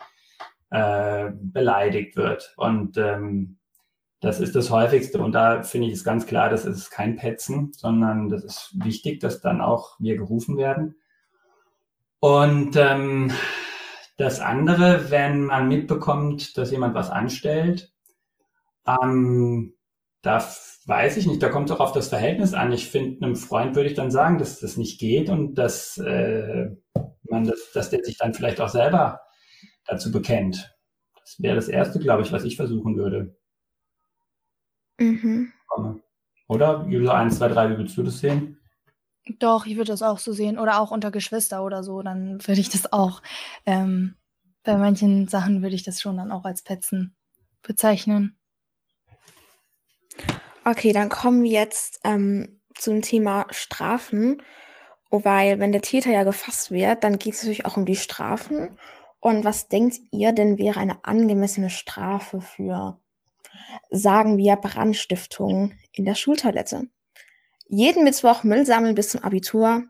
äh, 0.70 1.30
beleidigt 1.32 2.16
wird. 2.16 2.54
Und 2.56 2.96
ähm, 2.96 3.57
das 4.20 4.40
ist 4.40 4.56
das 4.56 4.70
häufigste. 4.70 5.18
Und 5.18 5.32
da 5.32 5.62
finde 5.62 5.88
ich 5.88 5.94
es 5.94 6.04
ganz 6.04 6.26
klar, 6.26 6.50
das 6.50 6.64
ist 6.64 6.90
kein 6.90 7.16
Petzen, 7.16 7.72
sondern 7.72 8.28
das 8.28 8.44
ist 8.44 8.70
wichtig, 8.74 9.20
dass 9.20 9.40
dann 9.40 9.60
auch 9.60 9.96
wir 10.00 10.16
gerufen 10.16 10.56
werden. 10.56 10.96
Und 12.20 12.74
ähm, 12.76 13.30
das 14.16 14.40
andere, 14.40 15.10
wenn 15.10 15.44
man 15.44 15.68
mitbekommt, 15.68 16.58
dass 16.58 16.72
jemand 16.72 16.94
was 16.94 17.10
anstellt, 17.10 17.92
ähm, 18.86 19.74
da 20.22 20.44
weiß 20.86 21.16
ich 21.16 21.26
nicht, 21.26 21.42
da 21.42 21.48
kommt 21.48 21.70
es 21.70 21.76
auch 21.76 21.80
auf 21.80 21.92
das 21.92 22.08
Verhältnis 22.08 22.54
an. 22.54 22.72
Ich 22.72 22.90
finde, 22.90 23.24
einem 23.24 23.36
Freund 23.36 23.76
würde 23.76 23.88
ich 23.88 23.94
dann 23.94 24.10
sagen, 24.10 24.38
dass 24.38 24.58
das 24.58 24.76
nicht 24.76 24.98
geht 24.98 25.28
und 25.28 25.54
dass 25.54 25.98
äh, 25.98 26.70
man 27.22 27.44
das, 27.44 27.70
dass 27.72 27.90
der 27.90 28.02
sich 28.02 28.18
dann 28.18 28.34
vielleicht 28.34 28.60
auch 28.60 28.68
selber 28.68 29.20
dazu 29.86 30.10
bekennt. 30.10 30.74
Das 31.20 31.36
wäre 31.40 31.54
das 31.54 31.68
Erste, 31.68 32.00
glaube 32.00 32.22
ich, 32.22 32.32
was 32.32 32.44
ich 32.44 32.56
versuchen 32.56 32.96
würde. 32.96 33.36
Mhm. 34.98 35.52
Oder? 36.48 36.86
User 36.86 37.14
1, 37.14 37.38
2, 37.38 37.48
3, 37.48 37.70
wie 37.70 37.78
würdest 37.78 37.96
du 37.96 38.02
das 38.02 38.18
sehen? 38.18 38.58
Doch, 39.38 39.66
ich 39.66 39.76
würde 39.76 39.92
das 39.92 40.02
auch 40.02 40.18
so 40.18 40.32
sehen. 40.32 40.58
Oder 40.58 40.80
auch 40.80 40.90
unter 40.90 41.10
Geschwister 41.10 41.62
oder 41.62 41.82
so, 41.82 42.02
dann 42.02 42.46
würde 42.46 42.60
ich 42.60 42.70
das 42.70 42.92
auch. 42.92 43.22
Ähm, 43.66 44.16
bei 44.64 44.76
manchen 44.76 45.28
Sachen 45.28 45.62
würde 45.62 45.74
ich 45.74 45.82
das 45.82 46.00
schon 46.00 46.16
dann 46.16 46.32
auch 46.32 46.44
als 46.44 46.62
Petzen 46.62 47.14
bezeichnen. 47.62 48.36
Okay, 50.64 50.92
dann 50.92 51.08
kommen 51.08 51.42
wir 51.42 51.50
jetzt 51.50 52.00
ähm, 52.04 52.60
zum 52.74 53.02
Thema 53.02 53.46
Strafen. 53.50 54.42
Oh, 55.10 55.24
weil, 55.24 55.58
wenn 55.58 55.72
der 55.72 55.80
Täter 55.82 56.10
ja 56.10 56.24
gefasst 56.24 56.70
wird, 56.70 57.02
dann 57.04 57.18
geht 57.18 57.34
es 57.34 57.42
natürlich 57.42 57.64
auch 57.64 57.76
um 57.76 57.86
die 57.86 57.96
Strafen. 57.96 58.78
Und 59.20 59.44
was 59.44 59.68
denkt 59.68 59.96
ihr 60.10 60.32
denn 60.32 60.58
wäre 60.58 60.80
eine 60.80 61.04
angemessene 61.04 61.70
Strafe 61.70 62.40
für 62.40 63.00
sagen 63.90 64.36
wir 64.38 64.56
Brandstiftung 64.56 65.72
in 65.92 66.04
der 66.04 66.14
Schultoilette. 66.14 66.88
Jeden 67.68 68.04
Mittwoch 68.04 68.44
Müll 68.44 68.64
sammeln 68.64 68.94
bis 68.94 69.10
zum 69.10 69.22
Abitur, 69.22 69.84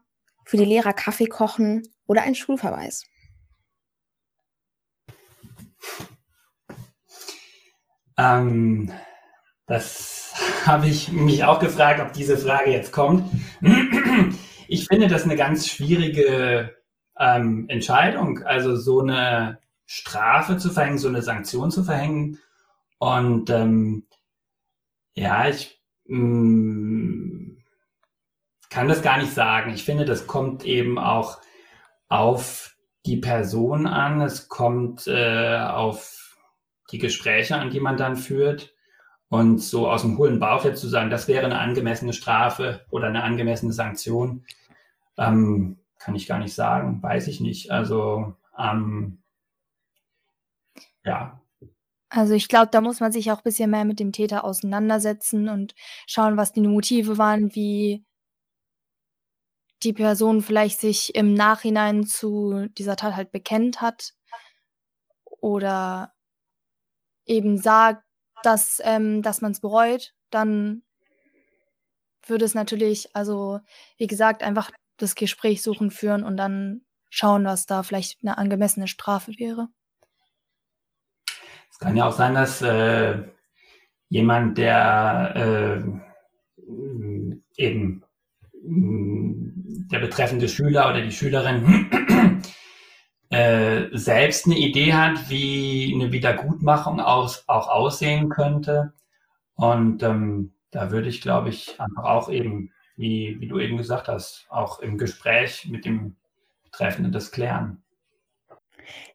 für 0.44 0.56
die 0.56 0.64
Lehrer 0.64 0.92
Kaffee 0.92 1.26
kochen 1.26 1.82
oder 2.06 2.22
ein 2.22 2.34
Schulverweis. 2.34 3.04
Ähm, 8.16 8.90
das 9.66 10.34
habe 10.66 10.88
ich 10.88 11.12
mich 11.12 11.44
auch 11.44 11.60
gefragt, 11.60 12.00
ob 12.00 12.12
diese 12.12 12.37
Frage 12.37 12.70
jetzt 12.70 12.92
kommt. 12.92 13.30
Ich 14.70 14.87
finde 14.87 15.08
das 15.08 15.25
eine 15.25 15.37
ganz 15.37 15.66
schwierige 15.66 16.76
ähm, 17.18 17.64
Entscheidung, 17.70 18.42
also 18.42 18.76
so 18.76 19.00
eine 19.00 19.60
Strafe 19.87 20.58
zu 20.58 20.68
verhängen, 20.68 20.98
so 20.98 21.08
eine 21.08 21.22
Sanktion 21.22 21.70
zu 21.70 21.84
verhängen 21.84 22.38
und 22.98 23.50
ähm, 23.50 24.06
ja, 25.14 25.48
ich 25.48 25.80
mh, 26.06 26.18
mm, 26.18 27.64
kann 28.70 28.88
das 28.88 29.02
gar 29.02 29.18
nicht 29.18 29.32
sagen. 29.32 29.72
Ich 29.72 29.84
finde, 29.84 30.04
das 30.04 30.26
kommt 30.26 30.64
eben 30.64 30.98
auch 30.98 31.40
auf 32.08 32.76
die 33.06 33.16
Person 33.16 33.86
an. 33.86 34.20
Es 34.20 34.48
kommt 34.48 35.06
äh, 35.06 35.58
auf 35.58 36.36
die 36.90 36.98
Gespräche 36.98 37.56
an, 37.56 37.70
die 37.70 37.80
man 37.80 37.96
dann 37.96 38.16
führt. 38.16 38.74
Und 39.28 39.58
so 39.58 39.90
aus 39.90 40.02
dem 40.02 40.16
hohlen 40.16 40.38
Bauch 40.38 40.64
jetzt 40.64 40.80
zu 40.80 40.88
sagen, 40.88 41.10
das 41.10 41.28
wäre 41.28 41.44
eine 41.44 41.58
angemessene 41.58 42.14
Strafe 42.14 42.86
oder 42.90 43.08
eine 43.08 43.22
angemessene 43.22 43.72
Sanktion, 43.72 44.44
ähm, 45.18 45.78
kann 45.98 46.14
ich 46.14 46.26
gar 46.26 46.38
nicht 46.38 46.54
sagen, 46.54 47.02
weiß 47.02 47.28
ich 47.28 47.40
nicht. 47.40 47.70
Also 47.70 48.36
ähm, 48.58 49.22
ja, 51.04 51.40
also 52.10 52.32
ich 52.34 52.48
glaube, 52.48 52.68
da 52.70 52.80
muss 52.80 53.00
man 53.00 53.12
sich 53.12 53.30
auch 53.30 53.42
bisschen 53.42 53.70
mehr 53.70 53.84
mit 53.84 54.00
dem 54.00 54.12
Täter 54.12 54.44
auseinandersetzen 54.44 55.48
und 55.48 55.74
schauen, 56.06 56.36
was 56.36 56.52
die 56.52 56.62
Motive 56.62 57.18
waren, 57.18 57.54
wie 57.54 58.04
die 59.82 59.92
Person 59.92 60.42
vielleicht 60.42 60.80
sich 60.80 61.14
im 61.14 61.34
Nachhinein 61.34 62.04
zu 62.04 62.66
dieser 62.78 62.96
Tat 62.96 63.14
halt 63.14 63.30
bekennt 63.30 63.80
hat 63.80 64.14
oder 65.24 66.12
eben 67.26 67.58
sagt, 67.58 68.02
dass, 68.42 68.80
ähm, 68.84 69.22
dass 69.22 69.40
man 69.40 69.52
es 69.52 69.60
bereut, 69.60 70.14
dann 70.30 70.82
würde 72.26 72.44
es 72.44 72.54
natürlich, 72.54 73.14
also 73.14 73.60
wie 73.96 74.06
gesagt, 74.06 74.42
einfach 74.42 74.70
das 74.96 75.14
Gespräch 75.14 75.62
suchen, 75.62 75.90
führen 75.90 76.24
und 76.24 76.36
dann 76.36 76.82
schauen, 77.10 77.44
was 77.44 77.66
da 77.66 77.82
vielleicht 77.82 78.18
eine 78.22 78.38
angemessene 78.38 78.88
Strafe 78.88 79.32
wäre. 79.38 79.68
Es 81.78 81.87
kann 81.87 81.97
ja 81.97 82.08
auch 82.08 82.12
sein, 82.12 82.35
dass 82.35 82.61
äh, 82.61 83.23
jemand, 84.08 84.58
der 84.58 85.85
äh, 86.66 87.56
eben 87.56 88.02
der 88.64 90.00
betreffende 90.00 90.49
Schüler 90.49 90.90
oder 90.90 91.02
die 91.02 91.12
Schülerin 91.12 91.88
äh, 93.30 93.85
selbst 93.92 94.47
eine 94.47 94.58
Idee 94.58 94.92
hat, 94.92 95.30
wie 95.30 95.92
eine 95.94 96.11
Wiedergutmachung 96.11 96.99
aus, 96.99 97.44
auch 97.47 97.68
aussehen 97.68 98.28
könnte. 98.28 98.92
Und 99.54 100.02
ähm, 100.02 100.54
da 100.73 100.90
würde 100.90 101.08
ich, 101.08 101.20
glaube 101.20 101.50
ich, 101.50 101.80
einfach 101.80 102.02
auch 102.02 102.28
eben, 102.28 102.73
wie, 102.97 103.37
wie 103.38 103.47
du 103.47 103.61
eben 103.61 103.76
gesagt 103.76 104.08
hast, 104.08 104.47
auch 104.49 104.80
im 104.80 104.99
Gespräch 104.99 105.68
mit 105.70 105.85
dem 105.85 106.16
Betreffenden 106.64 107.12
das 107.12 107.30
klären. 107.30 107.85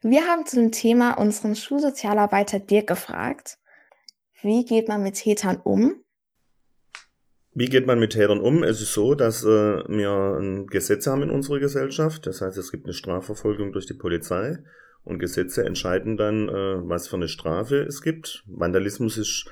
Wir 0.02 0.28
haben 0.28 0.46
zu 0.46 0.58
dem 0.58 0.72
Thema 0.72 1.14
unseren 1.14 1.56
Schulsozialarbeiter 1.56 2.60
Dirk 2.60 2.88
gefragt. 2.88 3.58
wie 4.42 4.66
geht 4.66 4.88
man 4.88 5.04
mit 5.04 5.16
Tätern 5.16 5.58
um? 5.64 6.04
Wie 7.56 7.68
geht 7.68 7.86
man 7.86 8.00
mit 8.00 8.14
Tätern 8.14 8.40
um? 8.40 8.64
Es 8.64 8.82
ist 8.82 8.94
so, 8.94 9.14
dass 9.14 9.44
äh, 9.44 9.48
wir 9.48 10.40
ein 10.40 10.66
Gesetz 10.68 11.06
haben 11.06 11.22
in 11.22 11.30
unserer 11.30 11.60
Gesellschaft. 11.60 12.26
Das 12.26 12.42
heißt, 12.42 12.58
es 12.58 12.72
gibt 12.72 12.86
eine 12.86 12.94
Strafverfolgung 12.94 13.72
durch 13.72 13.86
die 13.86 13.94
Polizei 13.94 14.58
und 15.04 15.20
Gesetze 15.20 15.64
entscheiden 15.64 16.18
dann, 16.18 16.50
äh, 16.50 16.90
was 16.90 17.08
für 17.08 17.16
eine 17.16 17.28
Strafe 17.28 17.84
es 17.84 18.02
gibt. 18.02 18.44
Vandalismus 18.48 19.18
ist 19.18 19.46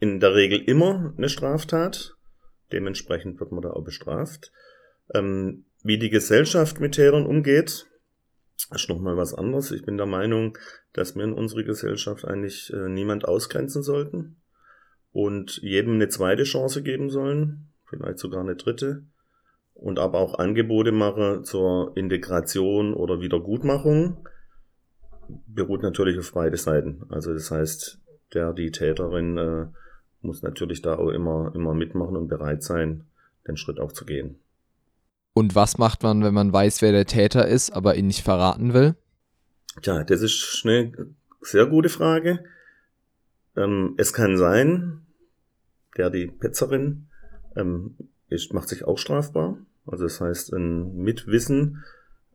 in 0.00 0.20
der 0.20 0.34
Regel 0.34 0.60
immer 0.60 1.14
eine 1.16 1.30
Straftat. 1.30 2.14
Dementsprechend 2.72 3.40
wird 3.40 3.52
man 3.52 3.62
da 3.62 3.70
auch 3.70 3.84
bestraft. 3.84 4.52
Ähm, 5.14 5.64
wie 5.82 5.98
die 5.98 6.10
Gesellschaft 6.10 6.78
mit 6.78 6.94
Tätern 6.94 7.24
umgeht, 7.24 7.86
ist 8.72 8.88
nochmal 8.88 9.16
was 9.16 9.34
anderes. 9.34 9.70
Ich 9.70 9.84
bin 9.84 9.96
der 9.96 10.06
Meinung, 10.06 10.56
dass 10.92 11.16
wir 11.16 11.24
in 11.24 11.32
unserer 11.32 11.64
Gesellschaft 11.64 12.24
eigentlich 12.24 12.72
äh, 12.72 12.88
niemand 12.88 13.26
ausgrenzen 13.26 13.82
sollten 13.82 14.36
und 15.12 15.58
jedem 15.62 15.94
eine 15.94 16.08
zweite 16.08 16.44
Chance 16.44 16.82
geben 16.82 17.10
sollen, 17.10 17.68
vielleicht 17.86 18.18
sogar 18.18 18.40
eine 18.40 18.56
dritte 18.56 19.04
und 19.74 19.98
aber 19.98 20.18
auch 20.18 20.38
Angebote 20.38 20.92
mache 20.92 21.42
zur 21.42 21.96
Integration 21.96 22.94
oder 22.94 23.20
Wiedergutmachung. 23.20 24.28
Beruht 25.46 25.82
natürlich 25.82 26.18
auf 26.18 26.32
beide 26.32 26.56
Seiten. 26.56 27.04
Also 27.08 27.32
das 27.32 27.50
heißt, 27.50 28.00
der, 28.34 28.52
die 28.52 28.70
Täterin 28.70 29.36
äh, 29.36 29.66
muss 30.20 30.42
natürlich 30.42 30.82
da 30.82 30.96
auch 30.96 31.10
immer, 31.10 31.52
immer 31.54 31.74
mitmachen 31.74 32.16
und 32.16 32.28
bereit 32.28 32.62
sein, 32.62 33.04
den 33.46 33.56
Schritt 33.56 33.80
auch 33.80 33.92
zu 33.92 34.04
gehen. 34.04 34.40
Und 35.34 35.56
was 35.56 35.78
macht 35.78 36.04
man, 36.04 36.22
wenn 36.22 36.32
man 36.32 36.52
weiß, 36.52 36.80
wer 36.80 36.92
der 36.92 37.06
Täter 37.06 37.46
ist, 37.48 37.70
aber 37.70 37.96
ihn 37.96 38.06
nicht 38.06 38.22
verraten 38.22 38.72
will? 38.72 38.94
Tja, 39.82 40.04
das 40.04 40.22
ist 40.22 40.62
eine 40.64 40.92
sehr 41.42 41.66
gute 41.66 41.88
Frage. 41.88 42.44
Ähm, 43.56 43.94
es 43.96 44.12
kann 44.12 44.36
sein, 44.38 45.02
der, 45.96 46.10
die 46.10 46.28
Petzerin, 46.28 47.06
ähm, 47.56 47.96
ist, 48.28 48.52
macht 48.54 48.68
sich 48.68 48.84
auch 48.84 48.98
strafbar. 48.98 49.58
Also 49.86 50.04
das 50.04 50.20
heißt, 50.20 50.52
ein 50.52 50.96
Mitwissen 50.96 51.82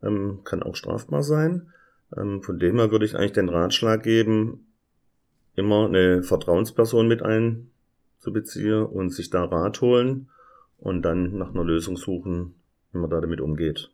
ähm, 0.02 0.40
kann 0.44 0.62
auch 0.62 0.76
strafbar 0.76 1.22
sein. 1.22 1.72
Ähm, 2.16 2.42
von 2.42 2.58
dem 2.58 2.76
her 2.76 2.90
würde 2.90 3.06
ich 3.06 3.16
eigentlich 3.16 3.32
den 3.32 3.48
Ratschlag 3.48 4.02
geben, 4.02 4.66
immer 5.56 5.86
eine 5.86 6.22
Vertrauensperson 6.22 7.08
mit 7.08 7.22
einzubeziehen 7.22 8.84
und 8.84 9.10
sich 9.10 9.30
da 9.30 9.44
Rat 9.44 9.80
holen 9.80 10.28
und 10.78 11.02
dann 11.02 11.36
nach 11.38 11.50
einer 11.50 11.64
Lösung 11.64 11.96
suchen, 11.96 12.54
wie 12.92 12.98
man 12.98 13.10
da 13.10 13.20
damit 13.20 13.40
umgeht. 13.40 13.90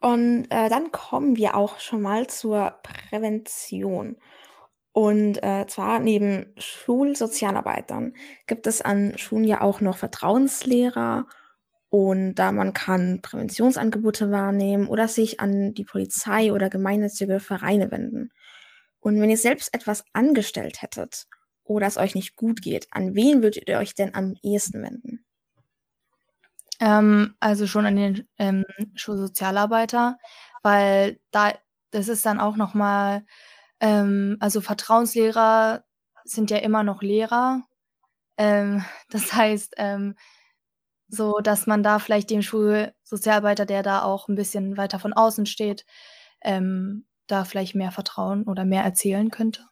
Und 0.00 0.46
äh, 0.50 0.68
dann 0.68 0.92
kommen 0.92 1.36
wir 1.36 1.56
auch 1.56 1.80
schon 1.80 2.02
mal 2.02 2.28
zur 2.28 2.78
Prävention. 2.82 4.16
Und 4.92 5.42
äh, 5.42 5.66
zwar 5.68 6.00
neben 6.00 6.46
Schulsozialarbeitern 6.56 8.14
gibt 8.46 8.66
es 8.66 8.80
an 8.80 9.16
Schulen 9.16 9.44
ja 9.44 9.60
auch 9.60 9.80
noch 9.80 9.96
Vertrauenslehrer 9.96 11.26
und 11.90 12.34
da 12.34 12.52
man 12.52 12.72
kann 12.72 13.22
Präventionsangebote 13.22 14.30
wahrnehmen 14.30 14.88
oder 14.88 15.08
sich 15.08 15.40
an 15.40 15.72
die 15.74 15.84
Polizei 15.84 16.52
oder 16.52 16.68
gemeinnützige 16.68 17.40
Vereine 17.40 17.90
wenden. 17.90 18.30
Und 19.00 19.20
wenn 19.20 19.30
ihr 19.30 19.38
selbst 19.38 19.72
etwas 19.74 20.04
angestellt 20.12 20.82
hättet 20.82 21.26
oder 21.64 21.86
es 21.86 21.96
euch 21.96 22.14
nicht 22.14 22.36
gut 22.36 22.60
geht, 22.62 22.88
an 22.90 23.14
wen 23.14 23.42
würdet 23.42 23.68
ihr 23.68 23.78
euch 23.78 23.94
denn 23.94 24.14
am 24.14 24.34
ehesten 24.42 24.82
wenden? 24.82 25.24
Ähm, 26.80 27.34
also 27.40 27.66
schon 27.66 27.86
an 27.86 27.96
den 27.96 28.28
ähm, 28.38 28.64
Schulsozialarbeiter, 28.94 30.18
weil 30.62 31.20
da 31.30 31.52
das 31.90 32.08
ist 32.08 32.26
dann 32.26 32.40
auch 32.40 32.56
noch 32.56 32.74
mal 32.74 33.24
ähm, 33.80 34.36
also 34.40 34.60
Vertrauenslehrer 34.60 35.84
sind 36.24 36.50
ja 36.50 36.58
immer 36.58 36.82
noch 36.82 37.02
Lehrer. 37.02 37.62
Ähm, 38.36 38.84
das 39.10 39.32
heißt, 39.32 39.74
ähm, 39.78 40.14
so 41.08 41.38
dass 41.42 41.66
man 41.66 41.82
da 41.82 41.98
vielleicht 41.98 42.30
dem 42.30 42.42
Schulsozialarbeiter, 42.42 43.66
der 43.66 43.82
da 43.82 44.02
auch 44.02 44.28
ein 44.28 44.34
bisschen 44.34 44.76
weiter 44.76 44.98
von 44.98 45.12
außen 45.12 45.46
steht, 45.46 45.86
ähm, 46.42 47.06
da 47.26 47.44
vielleicht 47.44 47.74
mehr 47.74 47.92
vertrauen 47.92 48.44
oder 48.44 48.64
mehr 48.64 48.84
erzählen 48.84 49.30
könnte. 49.30 49.64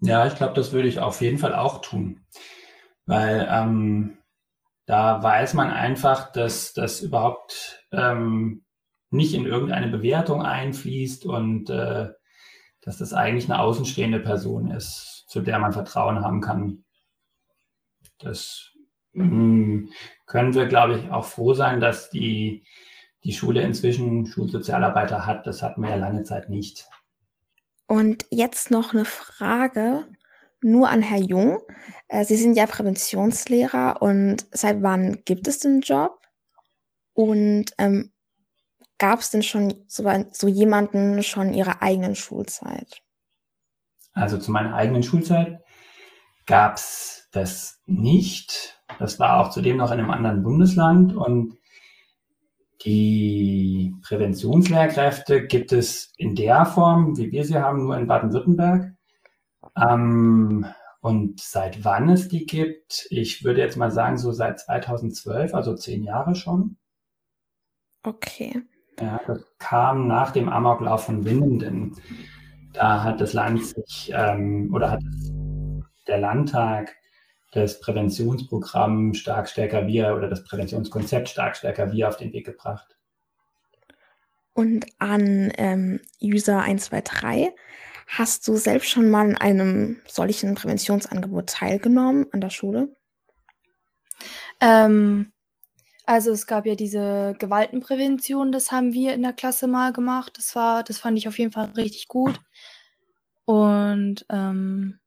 Ja, 0.00 0.26
ich 0.26 0.34
glaube, 0.34 0.54
das 0.54 0.72
würde 0.72 0.88
ich 0.88 0.98
auf 0.98 1.20
jeden 1.22 1.38
Fall 1.38 1.54
auch 1.54 1.80
tun, 1.80 2.26
weil 3.06 3.48
ähm, 3.50 4.18
da 4.86 5.22
weiß 5.22 5.54
man 5.54 5.70
einfach, 5.70 6.32
dass 6.32 6.72
das 6.72 7.02
überhaupt 7.02 7.84
ähm, 7.90 8.64
nicht 9.10 9.34
in 9.34 9.44
irgendeine 9.44 9.88
Bewertung 9.88 10.42
einfließt 10.42 11.26
und 11.26 11.70
äh, 11.70 12.10
dass 12.82 12.98
das 12.98 13.12
eigentlich 13.12 13.50
eine 13.50 13.60
außenstehende 13.60 14.20
Person 14.20 14.70
ist, 14.70 15.24
zu 15.28 15.40
der 15.40 15.58
man 15.58 15.72
Vertrauen 15.72 16.20
haben 16.20 16.40
kann. 16.40 16.84
Das 18.18 18.72
mh, 19.12 19.88
können 20.26 20.54
wir, 20.54 20.66
glaube 20.66 20.98
ich, 20.98 21.10
auch 21.10 21.24
froh 21.24 21.52
sein, 21.54 21.80
dass 21.80 22.10
die, 22.10 22.64
die 23.24 23.32
Schule 23.32 23.62
inzwischen 23.62 24.26
Schulsozialarbeiter 24.26 25.26
hat. 25.26 25.48
Das 25.48 25.62
hatten 25.62 25.82
wir 25.82 25.90
ja 25.90 25.96
lange 25.96 26.22
Zeit 26.22 26.48
nicht. 26.48 26.86
Und 27.88 28.24
jetzt 28.30 28.70
noch 28.70 28.94
eine 28.94 29.04
Frage 29.04 30.06
nur 30.62 30.88
an 30.88 31.02
Herr 31.02 31.20
Jung. 31.20 31.60
Äh, 32.08 32.24
Sie 32.24 32.36
sind 32.36 32.56
ja 32.56 32.66
Präventionslehrer 32.66 34.00
und 34.00 34.46
seit 34.52 34.82
wann 34.82 35.22
gibt 35.24 35.48
es 35.48 35.58
den 35.58 35.80
Job? 35.80 36.20
Und 37.14 37.72
ähm, 37.78 38.12
Gab 38.98 39.20
es 39.20 39.30
denn 39.30 39.42
schon 39.42 39.74
so, 39.86 40.04
so 40.32 40.48
jemanden 40.48 41.22
schon 41.22 41.48
in 41.48 41.54
Ihrer 41.54 41.82
eigenen 41.82 42.14
Schulzeit? 42.14 43.02
Also 44.12 44.38
zu 44.38 44.50
meiner 44.50 44.74
eigenen 44.74 45.02
Schulzeit 45.02 45.60
gab 46.46 46.76
es 46.76 47.28
das 47.32 47.82
nicht. 47.84 48.80
Das 48.98 49.18
war 49.18 49.40
auch 49.40 49.50
zudem 49.50 49.76
noch 49.76 49.90
in 49.92 49.98
einem 49.98 50.10
anderen 50.10 50.42
Bundesland 50.42 51.14
und 51.14 51.58
die 52.84 53.94
Präventionslehrkräfte 54.06 55.46
gibt 55.46 55.72
es 55.72 56.12
in 56.16 56.34
der 56.34 56.64
Form, 56.64 57.18
wie 57.18 57.32
wir 57.32 57.44
sie 57.44 57.56
haben, 57.56 57.84
nur 57.84 57.98
in 57.98 58.06
Baden-Württemberg. 58.06 58.95
Ähm, 59.80 60.66
und 61.00 61.40
seit 61.40 61.84
wann 61.84 62.08
es 62.08 62.28
die 62.28 62.46
gibt, 62.46 63.06
ich 63.10 63.44
würde 63.44 63.60
jetzt 63.60 63.76
mal 63.76 63.90
sagen, 63.90 64.18
so 64.18 64.32
seit 64.32 64.58
2012, 64.58 65.54
also 65.54 65.74
zehn 65.74 66.02
Jahre 66.02 66.34
schon. 66.34 66.78
Okay. 68.02 68.62
Ja, 69.00 69.20
das 69.26 69.44
kam 69.58 70.08
nach 70.08 70.30
dem 70.30 70.48
Amoklauf 70.48 71.04
von 71.04 71.24
Winnenden. 71.24 71.96
Da 72.72 73.02
hat 73.02 73.20
das 73.20 73.34
Land 73.34 73.64
sich 73.64 74.12
ähm, 74.14 74.72
oder 74.74 74.90
hat 74.90 75.02
der 76.06 76.18
Landtag 76.18 76.94
das 77.52 77.80
Präventionsprogramm 77.80 79.14
Stark 79.14 79.48
Stärker 79.48 79.86
Wir 79.86 80.14
oder 80.14 80.28
das 80.28 80.44
Präventionskonzept 80.44 81.28
Stark 81.28 81.56
Stärker 81.56 81.92
Wir 81.92 82.08
auf 82.08 82.16
den 82.16 82.32
Weg 82.32 82.46
gebracht. 82.46 82.96
Und 84.52 84.86
an 84.98 85.52
ähm, 85.58 86.00
User 86.22 86.62
123 86.62 87.50
hast 88.06 88.46
du 88.48 88.56
selbst 88.56 88.88
schon 88.88 89.10
mal 89.10 89.26
an 89.26 89.36
einem 89.36 90.00
solchen 90.06 90.54
Präventionsangebot 90.54 91.48
teilgenommen 91.48 92.26
an 92.32 92.40
der 92.40 92.50
Schule? 92.50 92.94
Ähm, 94.60 95.32
also 96.06 96.30
es 96.30 96.46
gab 96.46 96.66
ja 96.66 96.76
diese 96.76 97.34
Gewaltenprävention, 97.38 98.52
das 98.52 98.70
haben 98.70 98.92
wir 98.92 99.14
in 99.14 99.22
der 99.22 99.32
Klasse 99.32 99.66
mal 99.66 99.92
gemacht. 99.92 100.38
Das 100.38 100.54
war, 100.54 100.84
das 100.84 100.98
fand 100.98 101.18
ich 101.18 101.26
auf 101.26 101.38
jeden 101.38 101.52
Fall 101.52 101.66
richtig 101.76 102.06
gut. 102.06 102.40
Und 103.44 104.24
ähm, 104.30 105.00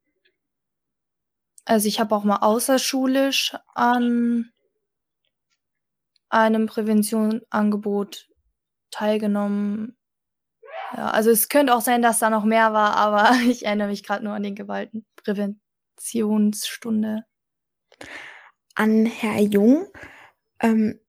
also 1.65 1.87
ich 1.87 1.99
habe 1.99 2.15
auch 2.15 2.23
mal 2.23 2.37
außerschulisch 2.37 3.55
an 3.75 4.51
einem 6.29 6.65
Präventionsangebot 6.65 8.27
teilgenommen. 8.91 9.98
Ja, 10.95 11.09
also 11.11 11.29
es 11.29 11.49
könnte 11.49 11.75
auch 11.75 11.81
sein, 11.81 12.01
dass 12.01 12.19
da 12.19 12.29
noch 12.29 12.45
mehr 12.45 12.71
war, 12.73 12.95
aber 12.95 13.31
ich 13.49 13.65
erinnere 13.65 13.89
mich 13.89 14.03
gerade 14.03 14.23
nur 14.23 14.33
an 14.33 14.43
die 14.43 14.55
Gewaltenpräventionsstunde. 14.55 17.25
An 18.75 19.05
Herr 19.05 19.41
Jung 19.41 19.87
ähm, 20.61 20.99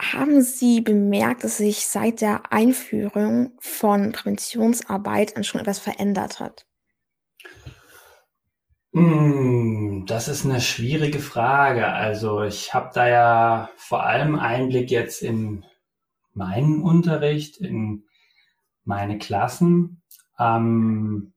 haben 0.00 0.42
Sie 0.42 0.80
bemerkt, 0.80 1.42
dass 1.44 1.58
sich 1.58 1.86
seit 1.86 2.20
der 2.20 2.52
Einführung 2.52 3.52
von 3.60 4.10
Präventionsarbeit 4.12 5.46
schon 5.46 5.60
etwas 5.60 5.78
verändert 5.78 6.40
hat? 6.40 6.66
Hm, 8.92 10.04
das 10.06 10.28
ist 10.28 10.44
eine 10.44 10.60
schwierige 10.60 11.18
Frage. 11.18 11.86
Also 11.86 12.42
ich 12.42 12.74
habe 12.74 12.90
da 12.92 13.08
ja 13.08 13.70
vor 13.76 14.04
allem 14.04 14.38
Einblick 14.38 14.90
jetzt 14.90 15.22
in 15.22 15.64
meinen 16.34 16.82
Unterricht, 16.82 17.58
in 17.58 18.04
meine 18.84 19.18
Klassen. 19.18 20.02
Ähm, 20.38 21.32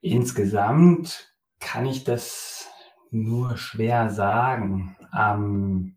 insgesamt 0.00 1.34
kann 1.60 1.86
ich 1.86 2.04
das 2.04 2.68
nur 3.10 3.56
schwer 3.56 4.10
sagen. 4.10 4.96
Ähm, 5.16 5.96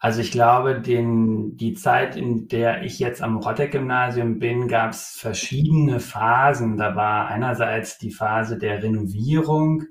Also 0.00 0.20
ich 0.20 0.30
glaube, 0.30 0.80
den, 0.80 1.56
die 1.56 1.74
Zeit, 1.74 2.16
in 2.16 2.46
der 2.48 2.82
ich 2.84 3.00
jetzt 3.00 3.20
am 3.20 3.38
Rotteck-Gymnasium 3.38 4.38
bin, 4.38 4.68
gab 4.68 4.92
es 4.92 5.16
verschiedene 5.18 5.98
Phasen. 5.98 6.76
Da 6.76 6.94
war 6.94 7.26
einerseits 7.28 7.98
die 7.98 8.12
Phase 8.12 8.58
der 8.58 8.82
Renovierung 8.82 9.84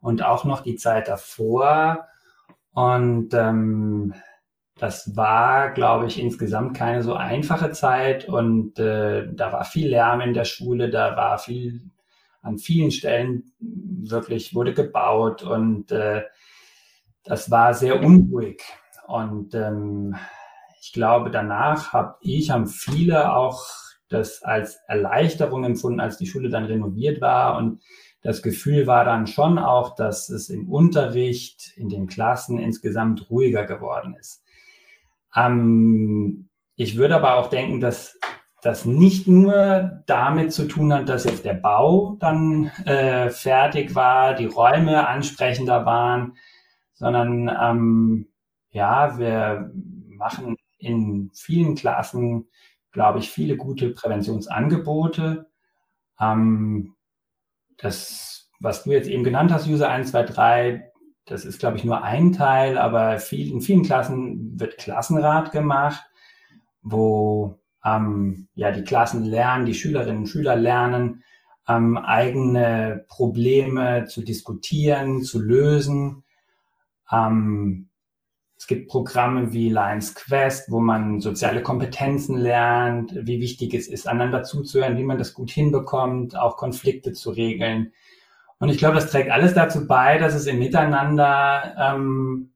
und 0.00 0.22
auch 0.24 0.44
noch 0.44 0.62
die 0.62 0.76
Zeit 0.76 1.08
davor. 1.08 2.06
Und 2.72 3.34
ähm, 3.34 4.14
das 4.80 5.14
war, 5.14 5.72
glaube 5.72 6.06
ich, 6.06 6.18
insgesamt 6.18 6.74
keine 6.74 7.02
so 7.02 7.12
einfache 7.12 7.70
Zeit. 7.70 8.26
Und 8.26 8.78
äh, 8.78 9.28
da 9.30 9.52
war 9.52 9.64
viel 9.64 9.90
Lärm 9.90 10.22
in 10.22 10.32
der 10.32 10.46
Schule, 10.46 10.88
da 10.88 11.16
war 11.16 11.38
viel 11.38 11.90
an 12.42 12.56
vielen 12.56 12.90
Stellen 12.90 13.52
wirklich 13.58 14.54
wurde 14.54 14.72
gebaut 14.72 15.42
und 15.42 15.92
äh, 15.92 16.22
das 17.24 17.50
war 17.50 17.74
sehr 17.74 18.02
unruhig. 18.02 18.62
Und 19.06 19.54
ähm, 19.54 20.16
ich 20.80 20.94
glaube, 20.94 21.30
danach 21.30 21.92
habe 21.92 22.16
ich, 22.22 22.50
haben 22.50 22.66
viele 22.66 23.34
auch 23.34 23.62
das 24.08 24.42
als 24.42 24.78
Erleichterung 24.88 25.64
empfunden, 25.64 26.00
als 26.00 26.16
die 26.16 26.26
Schule 26.26 26.48
dann 26.48 26.64
renoviert 26.64 27.20
war. 27.20 27.58
Und 27.58 27.82
das 28.22 28.40
Gefühl 28.40 28.86
war 28.86 29.04
dann 29.04 29.26
schon 29.26 29.58
auch, 29.58 29.94
dass 29.94 30.30
es 30.30 30.48
im 30.48 30.70
Unterricht, 30.70 31.74
in 31.76 31.90
den 31.90 32.06
Klassen 32.06 32.58
insgesamt 32.58 33.28
ruhiger 33.28 33.66
geworden 33.66 34.16
ist. 34.18 34.42
Ähm, 35.34 36.48
ich 36.76 36.96
würde 36.96 37.16
aber 37.16 37.36
auch 37.36 37.48
denken, 37.48 37.80
dass 37.80 38.18
das 38.62 38.84
nicht 38.84 39.26
nur 39.26 40.02
damit 40.06 40.52
zu 40.52 40.66
tun 40.68 40.92
hat, 40.92 41.08
dass 41.08 41.24
jetzt 41.24 41.44
der 41.44 41.54
Bau 41.54 42.16
dann 42.20 42.66
äh, 42.84 43.30
fertig 43.30 43.94
war, 43.94 44.34
die 44.34 44.46
Räume 44.46 45.06
ansprechender 45.08 45.86
waren, 45.86 46.36
sondern 46.94 47.48
ähm, 47.48 48.28
ja, 48.70 49.18
wir 49.18 49.72
machen 50.08 50.56
in 50.78 51.30
vielen 51.34 51.74
Klassen, 51.74 52.48
glaube 52.92 53.20
ich, 53.20 53.30
viele 53.30 53.56
gute 53.56 53.90
Präventionsangebote. 53.90 55.46
Ähm, 56.20 56.94
das, 57.78 58.50
was 58.60 58.84
du 58.84 58.92
jetzt 58.92 59.08
eben 59.08 59.24
genannt 59.24 59.52
hast, 59.52 59.66
User 59.66 59.88
1, 59.88 60.10
2, 60.10 60.22
3, 60.24 60.89
das 61.30 61.44
ist, 61.44 61.60
glaube 61.60 61.76
ich, 61.76 61.84
nur 61.84 62.02
ein 62.02 62.32
Teil, 62.32 62.76
aber 62.76 63.18
viel, 63.20 63.52
in 63.52 63.60
vielen 63.60 63.84
Klassen 63.84 64.58
wird 64.58 64.78
Klassenrat 64.78 65.52
gemacht, 65.52 66.02
wo 66.82 67.60
ähm, 67.84 68.48
ja, 68.54 68.72
die 68.72 68.82
Klassen 68.82 69.24
lernen, 69.24 69.64
die 69.64 69.74
Schülerinnen 69.74 70.22
und 70.22 70.26
Schüler 70.26 70.56
lernen, 70.56 71.22
ähm, 71.68 71.96
eigene 71.96 73.04
Probleme 73.08 74.06
zu 74.06 74.22
diskutieren, 74.22 75.22
zu 75.22 75.40
lösen. 75.40 76.24
Ähm, 77.12 77.88
es 78.58 78.66
gibt 78.66 78.88
Programme 78.88 79.52
wie 79.52 79.68
Lions 79.68 80.16
Quest, 80.16 80.70
wo 80.70 80.80
man 80.80 81.20
soziale 81.20 81.62
Kompetenzen 81.62 82.36
lernt, 82.36 83.14
wie 83.14 83.40
wichtig 83.40 83.72
es 83.72 83.86
ist, 83.86 84.08
einander 84.08 84.42
zuzuhören, 84.42 84.98
wie 84.98 85.04
man 85.04 85.16
das 85.16 85.32
gut 85.32 85.50
hinbekommt, 85.50 86.36
auch 86.36 86.56
Konflikte 86.56 87.12
zu 87.12 87.30
regeln. 87.30 87.92
Und 88.60 88.68
ich 88.68 88.78
glaube, 88.78 88.94
das 88.96 89.10
trägt 89.10 89.30
alles 89.30 89.54
dazu 89.54 89.86
bei, 89.86 90.18
dass 90.18 90.34
es 90.34 90.46
im 90.46 90.58
Miteinander 90.58 91.74
ähm, 91.78 92.52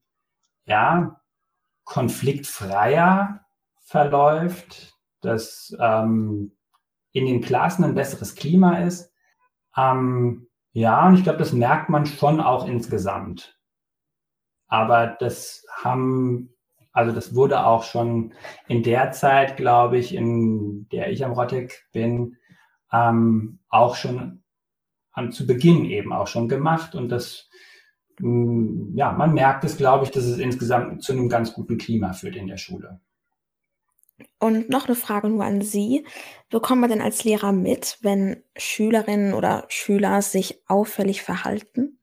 ja 0.66 1.18
konfliktfreier 1.84 3.40
verläuft, 3.80 4.94
dass 5.22 5.74
ähm, 5.80 6.52
in 7.12 7.26
den 7.26 7.40
Klassen 7.40 7.84
ein 7.84 7.94
besseres 7.94 8.34
Klima 8.34 8.80
ist. 8.80 9.12
Ähm, 9.76 10.46
ja, 10.72 11.06
und 11.06 11.14
ich 11.14 11.22
glaube, 11.22 11.38
das 11.38 11.52
merkt 11.52 11.88
man 11.88 12.04
schon 12.04 12.40
auch 12.40 12.68
insgesamt. 12.68 13.58
Aber 14.66 15.06
das 15.06 15.64
haben, 15.82 16.54
also 16.92 17.12
das 17.12 17.34
wurde 17.34 17.64
auch 17.64 17.84
schon 17.84 18.34
in 18.68 18.82
der 18.82 19.12
Zeit, 19.12 19.56
glaube 19.56 19.96
ich, 19.96 20.14
in 20.14 20.86
der 20.90 21.10
ich 21.10 21.24
am 21.24 21.32
Rottek 21.32 21.86
bin, 21.92 22.36
ähm, 22.92 23.60
auch 23.70 23.94
schon 23.94 24.43
an, 25.14 25.32
zu 25.32 25.46
Beginn 25.46 25.84
eben 25.86 26.12
auch 26.12 26.26
schon 26.26 26.48
gemacht. 26.48 26.94
Und 26.94 27.08
das, 27.08 27.48
mm, 28.18 28.96
ja, 28.96 29.12
man 29.12 29.32
merkt 29.32 29.64
es, 29.64 29.76
glaube 29.76 30.04
ich, 30.04 30.10
dass 30.10 30.24
es 30.24 30.38
insgesamt 30.38 31.02
zu 31.02 31.12
einem 31.12 31.28
ganz 31.28 31.54
guten 31.54 31.78
Klima 31.78 32.12
führt 32.12 32.36
in 32.36 32.48
der 32.48 32.58
Schule. 32.58 33.00
Und 34.38 34.68
noch 34.68 34.86
eine 34.86 34.94
Frage 34.94 35.28
nur 35.28 35.44
an 35.44 35.62
Sie. 35.62 36.06
Bekommt 36.50 36.80
man 36.80 36.90
denn 36.90 37.00
als 37.00 37.24
Lehrer 37.24 37.52
mit, 37.52 37.98
wenn 38.02 38.42
Schülerinnen 38.56 39.34
oder 39.34 39.64
Schüler 39.68 40.22
sich 40.22 40.60
auffällig 40.66 41.22
verhalten? 41.22 41.98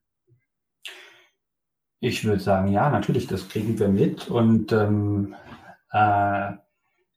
Ich 1.99 2.25
würde 2.25 2.41
sagen, 2.41 2.71
ja, 2.71 2.89
natürlich, 2.89 3.27
das 3.27 3.47
kriegen 3.47 3.77
wir 3.77 3.89
mit 3.89 4.27
und 4.27 4.71
ähm, 4.71 5.35
äh, 5.91 6.53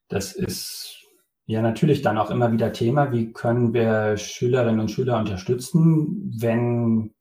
das 0.07 0.33
ist 0.33 1.04
ja 1.45 1.61
natürlich 1.61 2.01
dann 2.01 2.17
auch 2.17 2.31
immer 2.31 2.51
wieder 2.51 2.73
Thema, 2.73 3.11
wie 3.11 3.31
können 3.31 3.73
wir 3.73 4.17
Schülerinnen 4.17 4.79
und 4.79 4.91
Schüler 4.91 5.19
unterstützen, 5.19 6.33
wenn 6.39 7.13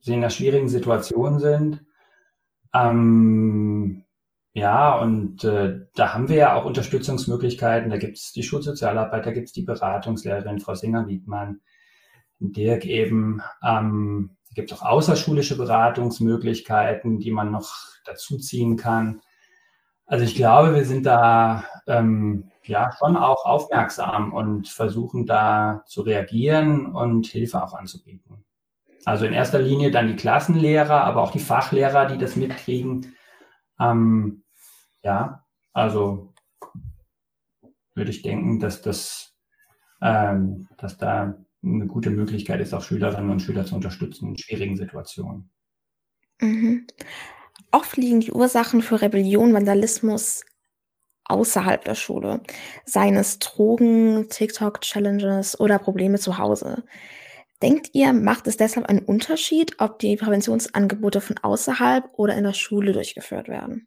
sie 0.00 0.14
in 0.14 0.18
einer 0.18 0.30
schwierigen 0.30 0.68
Situation 0.68 1.38
sind. 1.38 1.84
Ähm, 2.74 4.04
ja, 4.54 4.98
und 4.98 5.44
äh, 5.44 5.80
da 5.94 6.12
haben 6.12 6.28
wir 6.28 6.36
ja 6.36 6.54
auch 6.54 6.64
Unterstützungsmöglichkeiten. 6.64 7.90
Da 7.90 7.96
gibt 7.96 8.18
es 8.18 8.32
die 8.32 8.42
Schulsozialarbeit, 8.42 9.24
da 9.24 9.32
gibt 9.32 9.48
es 9.48 9.52
die 9.52 9.62
Beratungslehrerin 9.62 10.58
Frau 10.58 10.74
Singer-Wiedmann, 10.74 11.60
Dirk 12.38 12.84
eben. 12.84 13.42
Ähm, 13.62 14.36
es 14.48 14.54
gibt 14.54 14.72
auch 14.74 14.82
außerschulische 14.82 15.56
Beratungsmöglichkeiten, 15.56 17.18
die 17.18 17.30
man 17.30 17.50
noch 17.50 17.72
dazuziehen 18.04 18.76
kann. 18.76 19.22
Also 20.04 20.24
ich 20.24 20.34
glaube, 20.34 20.74
wir 20.74 20.84
sind 20.84 21.06
da 21.06 21.64
ähm, 21.86 22.51
ja 22.68 22.90
schon 22.98 23.16
auch 23.16 23.44
aufmerksam 23.44 24.32
und 24.32 24.68
versuchen 24.68 25.26
da 25.26 25.82
zu 25.86 26.02
reagieren 26.02 26.86
und 26.86 27.26
Hilfe 27.26 27.62
auch 27.62 27.74
anzubieten. 27.74 28.44
Also 29.04 29.24
in 29.24 29.32
erster 29.32 29.58
Linie 29.58 29.90
dann 29.90 30.08
die 30.08 30.16
Klassenlehrer, 30.16 31.02
aber 31.04 31.22
auch 31.22 31.32
die 31.32 31.40
Fachlehrer, 31.40 32.06
die 32.06 32.18
das 32.18 32.36
mitkriegen. 32.36 33.14
Ähm, 33.80 34.44
ja, 35.02 35.44
also 35.72 36.32
würde 37.94 38.10
ich 38.10 38.22
denken, 38.22 38.60
dass 38.60 38.82
das, 38.82 39.34
ähm, 40.00 40.68
dass 40.78 40.98
da 40.98 41.34
eine 41.64 41.86
gute 41.86 42.10
Möglichkeit 42.10 42.60
ist, 42.60 42.74
auch 42.74 42.82
Schülerinnen 42.82 43.30
und 43.30 43.40
Schüler 43.40 43.64
zu 43.64 43.74
unterstützen 43.74 44.30
in 44.30 44.38
schwierigen 44.38 44.76
Situationen. 44.76 45.50
Mhm. 46.40 46.86
Oft 47.70 47.96
liegen 47.96 48.20
die 48.20 48.32
Ursachen 48.32 48.82
für 48.82 49.00
Rebellion, 49.00 49.54
Vandalismus 49.54 50.44
außerhalb 51.24 51.84
der 51.84 51.94
Schule, 51.94 52.42
seien 52.84 53.16
es 53.16 53.38
Drogen, 53.38 54.28
TikTok-Challenges 54.28 55.58
oder 55.60 55.78
Probleme 55.78 56.18
zu 56.18 56.38
Hause. 56.38 56.84
Denkt 57.62 57.90
ihr, 57.92 58.12
macht 58.12 58.48
es 58.48 58.56
deshalb 58.56 58.86
einen 58.86 59.04
Unterschied, 59.04 59.76
ob 59.78 60.00
die 60.00 60.16
Präventionsangebote 60.16 61.20
von 61.20 61.38
außerhalb 61.38 62.04
oder 62.16 62.34
in 62.34 62.44
der 62.44 62.54
Schule 62.54 62.92
durchgeführt 62.92 63.48
werden? 63.48 63.86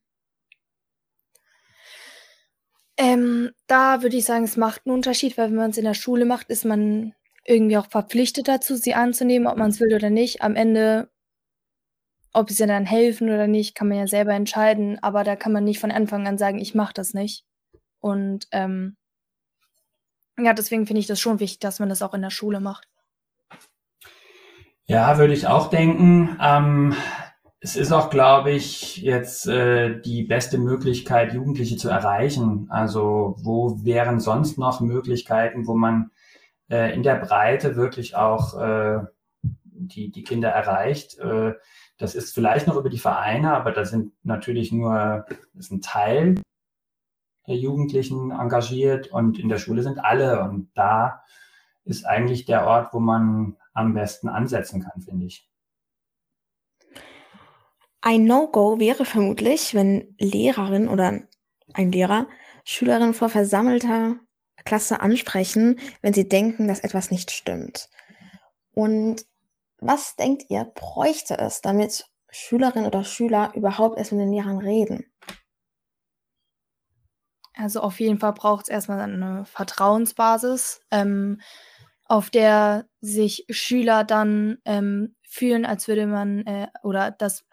Ähm, 2.98 3.52
da 3.67 4.02
würde 4.02 4.15
ich 4.15 4.24
sagen, 4.24 4.45
es 4.45 4.56
macht 4.56 4.84
einen 4.86 4.95
Unterschied, 4.95 5.38
weil 5.38 5.50
wenn 5.50 5.58
man 5.58 5.71
es 5.71 5.78
in 5.78 5.84
der 5.84 5.93
Schule 5.93 6.24
macht, 6.24 6.50
ist 6.50 6.63
man 6.63 7.13
irgendwie 7.43 7.78
auch 7.78 7.88
verpflichtet 7.89 8.48
dazu, 8.48 8.76
sie 8.76 8.93
anzunehmen, 8.93 9.48
ob 9.48 9.58
man 9.58 9.69
es 9.69 9.80
will 9.80 9.93
oder 9.93 10.10
nicht. 10.10 10.41
Am 10.41 10.56
Ende, 10.56 11.10
ob 12.36 12.50
sie 12.50 12.67
dann 12.67 12.86
helfen 12.86 13.30
oder 13.30 13.48
nicht, 13.48 13.76
kann 13.76 13.88
man 13.88 13.98
ja 13.98 14.08
selber 14.08 14.34
entscheiden, 14.34 15.02
aber 15.02 15.24
da 15.24 15.36
kann 15.36 15.54
man 15.54 15.63
nicht 15.63 15.80
von 15.80 15.91
Anfang 15.91 16.28
an 16.28 16.38
sagen, 16.38 16.60
ich 16.60 16.76
mache 16.76 16.93
das 16.93 17.13
nicht. 17.13 17.45
Und 18.02 18.48
ähm, 18.52 18.98
ja, 20.38 20.54
deswegen 20.54 20.86
finde 20.86 21.00
ich 21.00 21.08
das 21.08 21.19
schon 21.19 21.39
wichtig, 21.39 21.60
dass 21.60 21.80
man 21.80 21.88
das 21.88 22.02
auch 22.02 22.13
in 22.13 22.21
der 22.21 22.30
Schule 22.30 22.60
macht. 22.60 22.88
Ja, 24.86 25.17
würde 25.17 25.34
ich 25.34 25.48
auch 25.48 25.69
denken. 25.69 26.38
Ähm, 26.41 26.93
es 27.62 27.78
ist 27.78 27.93
auch, 27.93 28.10
glaube 28.10 28.52
ich, 28.52 28.98
jetzt 28.98 29.48
äh, 29.48 30.00
die 30.02 30.24
beste 30.24 30.58
Möglichkeit, 30.58 31.34
Jugendliche 31.34 31.78
zu 31.78 31.89
erreichen. 31.89 32.67
Also 32.69 33.38
wo 33.39 33.84
wären 33.84 34.19
sonst 34.19 34.58
noch 34.58 34.82
Möglichkeiten, 34.82 35.65
wo 35.67 35.74
man 35.74 36.12
äh, 36.69 36.93
in 36.93 37.02
der 37.02 37.15
Breite 37.15 37.78
wirklich 37.78 38.15
auch 38.15 38.60
äh, 38.60 39.00
die, 39.63 40.12
die 40.12 40.24
Kinder 40.24 40.50
erreicht. 40.50 41.17
Äh, 41.17 41.54
das 41.97 42.15
ist 42.15 42.34
vielleicht 42.34 42.67
noch 42.67 42.75
über 42.75 42.89
die 42.89 42.99
Vereine, 42.99 43.53
aber 43.53 43.71
da 43.71 43.86
sind 43.86 44.12
natürlich 44.23 44.71
nur, 44.71 45.25
ist 45.58 45.71
ein 45.71 45.81
Teil 45.81 46.36
der 47.47 47.55
Jugendlichen 47.55 48.31
engagiert 48.31 49.08
und 49.08 49.39
in 49.39 49.49
der 49.49 49.60
Schule 49.60 49.84
sind 49.84 49.99
alle. 49.99 50.41
Und 50.41 50.71
da 50.75 51.23
ist 51.84 52.05
eigentlich 52.05 52.45
der 52.45 52.65
Ort, 52.65 52.93
wo 52.93 52.99
man 52.99 53.58
am 53.73 53.93
besten 53.93 54.29
ansetzen 54.29 54.81
kann, 54.81 55.01
finde 55.01 55.25
ich. 55.25 55.47
Ein 58.01 58.25
No-Go 58.25 58.79
wäre 58.79 59.05
vermutlich, 59.05 59.73
wenn 59.73 60.15
Lehrerin 60.19 60.88
oder 60.88 61.21
ein 61.73 61.91
Lehrer 61.91 62.27
Schülerin 62.63 63.13
vor 63.13 63.29
versammelter 63.29 64.15
Klasse 64.63 64.99
ansprechen, 64.99 65.79
wenn 66.01 66.13
sie 66.13 66.27
denken, 66.27 66.67
dass 66.67 66.79
etwas 66.79 67.12
nicht 67.12 67.31
stimmt. 67.31 67.89
Und 68.73 69.25
was 69.80 70.16
denkt 70.16 70.46
ihr, 70.50 70.66
bräuchte 70.66 71.38
es, 71.38 71.62
damit 71.62 72.06
Schülerinnen 72.30 72.88
oder 72.88 73.04
Schüler 73.04 73.52
überhaupt 73.56 73.98
erst 73.98 74.12
mit 74.12 74.22
den 74.22 74.32
Lehrern 74.32 74.60
reden? 74.60 75.06
Also 77.54 77.80
auf 77.82 78.00
jeden 78.00 78.20
Fall 78.20 78.34
braucht 78.34 78.66
es 78.66 78.70
erstmal 78.70 79.00
eine 79.00 79.46
Vertrauensbasis, 79.46 80.82
ähm, 80.92 81.40
auf 82.04 82.30
der 82.30 82.88
sich 83.00 83.46
Schüler 83.50 84.04
dann 84.04 84.58
ähm, 84.66 85.16
fühlen, 85.24 85.66
als 85.66 85.88
würde 85.88 86.06
man 86.06 86.46
äh, 86.46 86.68
oder 86.84 87.12
das 87.12 87.46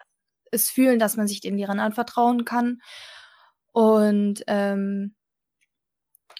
es 0.51 0.69
fühlen, 0.69 0.99
dass 0.99 1.17
man 1.17 1.27
sich 1.27 1.41
den 1.41 1.57
Lehrern 1.57 1.79
anvertrauen 1.79 2.45
kann. 2.45 2.81
Und 3.71 4.43
ähm, 4.47 5.15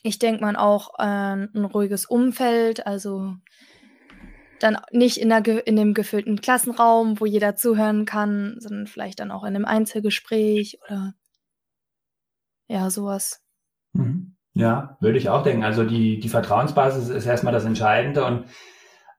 ich 0.03 0.19
denke 0.19 0.41
man 0.41 0.55
auch 0.55 0.93
ein 0.95 1.49
ruhiges 1.55 2.05
Umfeld, 2.05 2.85
also 2.85 3.35
dann 4.63 4.77
nicht 4.91 5.17
in, 5.17 5.31
einer, 5.31 5.45
in 5.67 5.77
einem 5.77 5.93
gefüllten 5.93 6.39
Klassenraum, 6.39 7.19
wo 7.19 7.25
jeder 7.25 7.55
zuhören 7.55 8.05
kann, 8.05 8.55
sondern 8.59 8.87
vielleicht 8.87 9.19
dann 9.19 9.31
auch 9.31 9.43
in 9.43 9.55
einem 9.55 9.65
Einzelgespräch 9.65 10.79
oder 10.85 11.13
ja, 12.67 12.89
sowas. 12.89 13.43
Mhm. 13.91 14.35
Ja, 14.53 14.97
würde 15.01 15.17
ich 15.17 15.29
auch 15.29 15.43
denken. 15.43 15.63
Also 15.63 15.83
die, 15.83 16.19
die 16.19 16.29
Vertrauensbasis 16.29 17.09
ist 17.09 17.25
erstmal 17.25 17.53
das 17.53 17.65
Entscheidende 17.65 18.23
und 18.23 18.45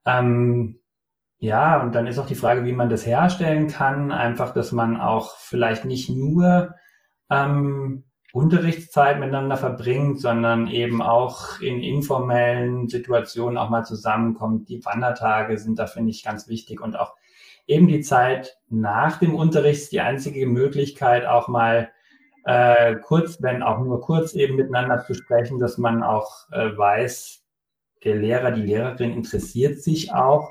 ähm, 0.06 0.80
ja, 1.38 1.82
und 1.82 1.94
dann 1.94 2.06
ist 2.06 2.18
auch 2.18 2.26
die 2.26 2.36
Frage, 2.36 2.64
wie 2.64 2.72
man 2.72 2.88
das 2.88 3.04
herstellen 3.04 3.68
kann. 3.68 4.12
Einfach, 4.12 4.54
dass 4.54 4.72
man 4.72 4.98
auch 4.98 5.36
vielleicht 5.36 5.84
nicht 5.84 6.08
nur 6.08 6.74
ähm, 7.28 8.04
Unterrichtszeit 8.34 9.20
miteinander 9.20 9.56
verbringt, 9.56 10.20
sondern 10.20 10.66
eben 10.66 11.00
auch 11.00 11.60
in 11.60 11.80
informellen 11.80 12.88
Situationen 12.88 13.56
auch 13.56 13.70
mal 13.70 13.84
zusammenkommt. 13.84 14.68
Die 14.68 14.84
Wandertage 14.84 15.56
sind 15.56 15.78
da, 15.78 15.86
finde 15.86 16.10
ich, 16.10 16.24
ganz 16.24 16.48
wichtig 16.48 16.80
und 16.80 16.98
auch 16.98 17.14
eben 17.68 17.86
die 17.86 18.00
Zeit 18.00 18.58
nach 18.68 19.20
dem 19.20 19.36
Unterricht 19.36 19.92
die 19.92 20.00
einzige 20.00 20.48
Möglichkeit, 20.48 21.26
auch 21.26 21.46
mal 21.46 21.92
äh, 22.44 22.96
kurz, 22.96 23.40
wenn 23.40 23.62
auch 23.62 23.78
nur 23.78 24.00
kurz 24.00 24.34
eben 24.34 24.56
miteinander 24.56 25.04
zu 25.04 25.14
sprechen, 25.14 25.60
dass 25.60 25.78
man 25.78 26.02
auch 26.02 26.50
äh, 26.50 26.76
weiß, 26.76 27.40
der 28.02 28.16
Lehrer, 28.16 28.50
die 28.50 28.62
Lehrerin 28.62 29.12
interessiert 29.12 29.80
sich 29.80 30.12
auch 30.12 30.50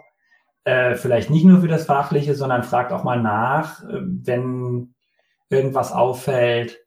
äh, 0.64 0.96
vielleicht 0.96 1.30
nicht 1.30 1.44
nur 1.44 1.60
für 1.60 1.68
das 1.68 1.86
Fachliche, 1.86 2.34
sondern 2.34 2.64
fragt 2.64 2.94
auch 2.94 3.04
mal 3.04 3.22
nach, 3.22 3.84
äh, 3.84 4.00
wenn 4.00 4.96
irgendwas 5.50 5.92
auffällt 5.92 6.83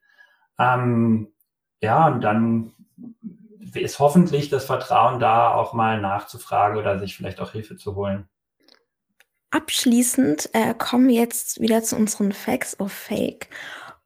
ähm, 0.58 1.28
ja, 1.80 2.06
und 2.08 2.22
dann 2.22 2.72
ist 3.74 3.98
hoffentlich 3.98 4.48
das 4.48 4.64
Vertrauen 4.64 5.20
da, 5.20 5.52
auch 5.54 5.72
mal 5.72 6.00
nachzufragen 6.00 6.78
oder 6.78 6.98
sich 6.98 7.16
vielleicht 7.16 7.40
auch 7.40 7.52
Hilfe 7.52 7.76
zu 7.76 7.94
holen. 7.94 8.28
Abschließend 9.50 10.50
äh, 10.52 10.74
kommen 10.74 11.08
wir 11.08 11.20
jetzt 11.20 11.60
wieder 11.60 11.82
zu 11.82 11.96
unseren 11.96 12.32
Facts 12.32 12.78
of 12.80 12.92
Fake. 12.92 13.48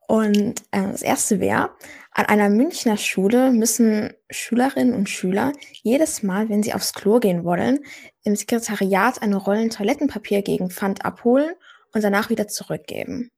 Und 0.06 0.60
äh, 0.72 0.82
das 0.90 1.02
erste 1.02 1.40
wäre, 1.40 1.70
an 2.12 2.26
einer 2.26 2.50
Münchner 2.50 2.96
Schule 2.96 3.52
müssen 3.52 4.12
Schülerinnen 4.28 4.94
und 4.94 5.08
Schüler 5.08 5.52
jedes 5.82 6.22
Mal, 6.22 6.48
wenn 6.48 6.62
sie 6.62 6.74
aufs 6.74 6.92
Klo 6.92 7.20
gehen 7.20 7.44
wollen, 7.44 7.78
im 8.24 8.34
Sekretariat 8.34 9.22
eine 9.22 9.36
Rollen 9.36 9.70
Toilettenpapier 9.70 10.42
gegen 10.42 10.70
Pfand 10.70 11.04
abholen 11.04 11.54
und 11.92 12.02
danach 12.02 12.28
wieder 12.28 12.48
zurückgeben. 12.48 13.30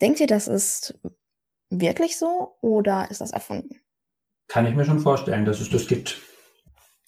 Denkt 0.00 0.20
ihr, 0.20 0.26
das 0.26 0.48
ist 0.48 0.98
wirklich 1.70 2.18
so 2.18 2.56
oder 2.60 3.10
ist 3.10 3.20
das 3.20 3.30
erfunden? 3.30 3.80
Kann 4.48 4.66
ich 4.66 4.74
mir 4.74 4.84
schon 4.84 5.00
vorstellen, 5.00 5.44
dass 5.44 5.60
es 5.60 5.70
das 5.70 5.86
gibt. 5.86 6.20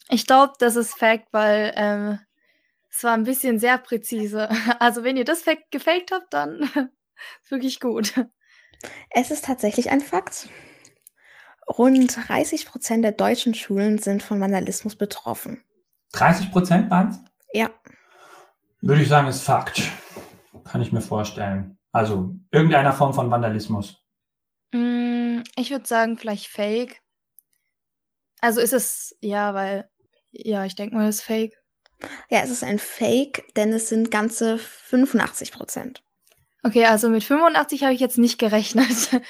Ich 0.09 0.27
glaube, 0.27 0.53
das 0.59 0.77
ist 0.77 0.94
Fact, 0.94 1.29
weil 1.33 1.72
ähm, 1.77 2.18
es 2.90 3.03
war 3.03 3.14
ein 3.14 3.25
bisschen 3.25 3.59
sehr 3.59 3.79
präzise. 3.79 4.48
Also 4.79 5.05
wenn 5.05 5.16
ihr 5.16 5.25
das 5.25 5.42
Fact 5.42 5.70
gefaked 5.70 6.12
habt, 6.12 6.33
dann 6.33 6.61
ist 7.42 7.51
wirklich 7.51 7.81
gut. 7.81 8.14
Es 9.11 9.31
ist 9.31 9.44
tatsächlich 9.44 9.90
ein 9.90 10.01
Fakt. 10.01 10.48
Rund 11.68 12.16
30 12.29 12.66
Prozent 12.66 13.05
der 13.05 13.12
deutschen 13.12 13.55
Schulen 13.55 13.98
sind 13.98 14.22
von 14.22 14.40
Vandalismus 14.40 14.96
betroffen. 14.96 15.62
30 16.12 16.53
Prozent 16.53 16.90
waren 16.90 17.11
es? 17.11 17.20
Ja. 17.53 17.70
Würde 18.81 19.03
ich 19.03 19.09
sagen, 19.09 19.29
ist 19.29 19.42
Fakt. 19.42 19.83
Kann 20.64 20.83
ich 20.83 20.92
mir 20.92 21.01
vorstellen. 21.01 21.79
Also 21.92 22.35
irgendeiner 22.51 22.92
Form 22.92 23.14
von 23.14 23.31
Vandalismus. 23.31 24.02
Hm, 24.73 25.45
ich 25.57 25.71
würde 25.71 25.87
sagen, 25.87 26.19
vielleicht 26.19 26.47
Fake. 26.47 27.01
Also 28.41 28.61
ist 28.61 28.73
es, 28.73 29.17
ja, 29.21 29.55
weil, 29.55 29.89
ja, 30.31 30.65
ich 30.65 30.75
denke 30.75 30.97
mal, 30.97 31.09
es 31.09 31.17
ist 31.17 31.23
Fake. 31.23 31.57
Ja, 32.31 32.41
es 32.41 32.51
ist 32.51 32.65
ein 32.65 32.79
Fake, 32.79 33.45
denn 33.55 33.73
es 33.73 33.89
sind 33.89 34.11
ganze 34.11 34.59
85 34.59 35.53
Prozent. 35.53 36.03
Okay, 36.65 36.87
also 36.87 37.09
mit 37.09 37.25
85 37.25 37.85
habe 37.85 37.95
ich 37.95 38.01
jetzt 38.01 38.19
nicht 38.19 38.39
gerechnet. 38.39 39.11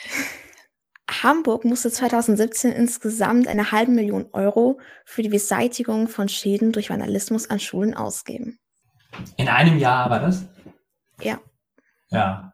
Hamburg 1.22 1.64
musste 1.64 1.90
2017 1.90 2.72
insgesamt 2.72 3.48
eine 3.48 3.72
halbe 3.72 3.92
Million 3.92 4.28
Euro 4.32 4.80
für 5.04 5.22
die 5.22 5.28
Beseitigung 5.28 6.08
von 6.08 6.28
Schäden 6.28 6.72
durch 6.72 6.90
Vandalismus 6.90 7.50
an 7.50 7.60
Schulen 7.60 7.94
ausgeben. 7.94 8.58
In 9.36 9.48
einem 9.48 9.78
Jahr 9.78 10.08
war 10.08 10.20
das? 10.20 10.46
Ja. 11.20 11.38
Ja. 12.08 12.52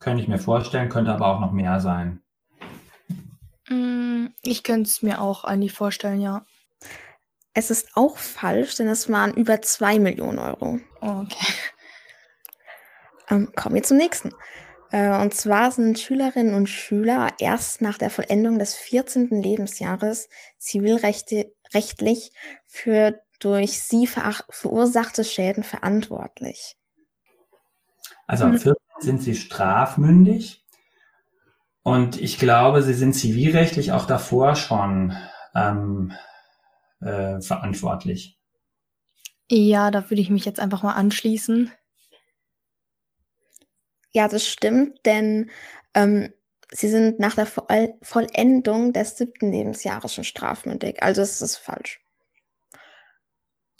Könnte 0.00 0.22
ich 0.22 0.28
mir 0.28 0.38
vorstellen, 0.38 0.88
könnte 0.88 1.12
aber 1.12 1.26
auch 1.26 1.40
noch 1.40 1.52
mehr 1.52 1.80
sein. 1.80 2.22
Mm, 3.68 4.26
ich 4.42 4.62
könnte 4.62 4.88
es 4.88 5.02
mir 5.02 5.20
auch 5.20 5.44
eigentlich 5.44 5.72
vorstellen, 5.72 6.20
ja. 6.20 6.46
Es 7.54 7.70
ist 7.70 7.88
auch 7.94 8.16
falsch, 8.16 8.76
denn 8.76 8.88
es 8.88 9.10
waren 9.10 9.34
über 9.34 9.60
2 9.60 9.98
Millionen 9.98 10.38
Euro. 10.38 10.80
Okay. 11.00 11.46
Ähm, 13.30 13.52
kommen 13.54 13.74
wir 13.74 13.82
zum 13.82 13.98
nächsten. 13.98 14.32
Äh, 14.90 15.20
und 15.20 15.34
zwar 15.34 15.70
sind 15.70 15.98
Schülerinnen 15.98 16.54
und 16.54 16.66
Schüler 16.66 17.34
erst 17.38 17.82
nach 17.82 17.98
der 17.98 18.08
Vollendung 18.08 18.58
des 18.58 18.74
14. 18.74 19.28
Lebensjahres 19.42 20.30
zivilrechtlich 20.56 22.32
für 22.66 23.20
durch 23.38 23.82
sie 23.82 24.06
verursachte 24.06 25.24
Schäden 25.24 25.62
verantwortlich. 25.62 26.76
Also 28.26 28.44
am 28.44 28.58
14 28.58 28.74
sind 29.00 29.22
sie 29.22 29.34
strafmündig. 29.34 30.64
Und 31.82 32.20
ich 32.20 32.38
glaube, 32.38 32.82
sie 32.82 32.94
sind 32.94 33.14
zivilrechtlich 33.14 33.92
auch 33.92 34.06
davor 34.06 34.56
schon 34.56 35.16
ähm, 35.54 36.12
äh, 37.00 37.40
verantwortlich. 37.40 38.38
Ja, 39.50 39.90
da 39.90 40.10
würde 40.10 40.20
ich 40.20 40.30
mich 40.30 40.44
jetzt 40.44 40.60
einfach 40.60 40.82
mal 40.82 40.92
anschließen. 40.92 41.70
Ja, 44.12 44.28
das 44.28 44.46
stimmt, 44.46 44.98
denn 45.06 45.50
ähm, 45.94 46.32
sie 46.70 46.88
sind 46.88 47.18
nach 47.18 47.34
der 47.34 47.46
Vollendung 48.02 48.92
des 48.92 49.16
siebten 49.16 49.52
Lebensjahres 49.52 50.14
schon 50.14 50.24
strafmündig. 50.24 51.02
Also 51.02 51.22
es 51.22 51.40
ist 51.40 51.56
falsch. 51.56 52.00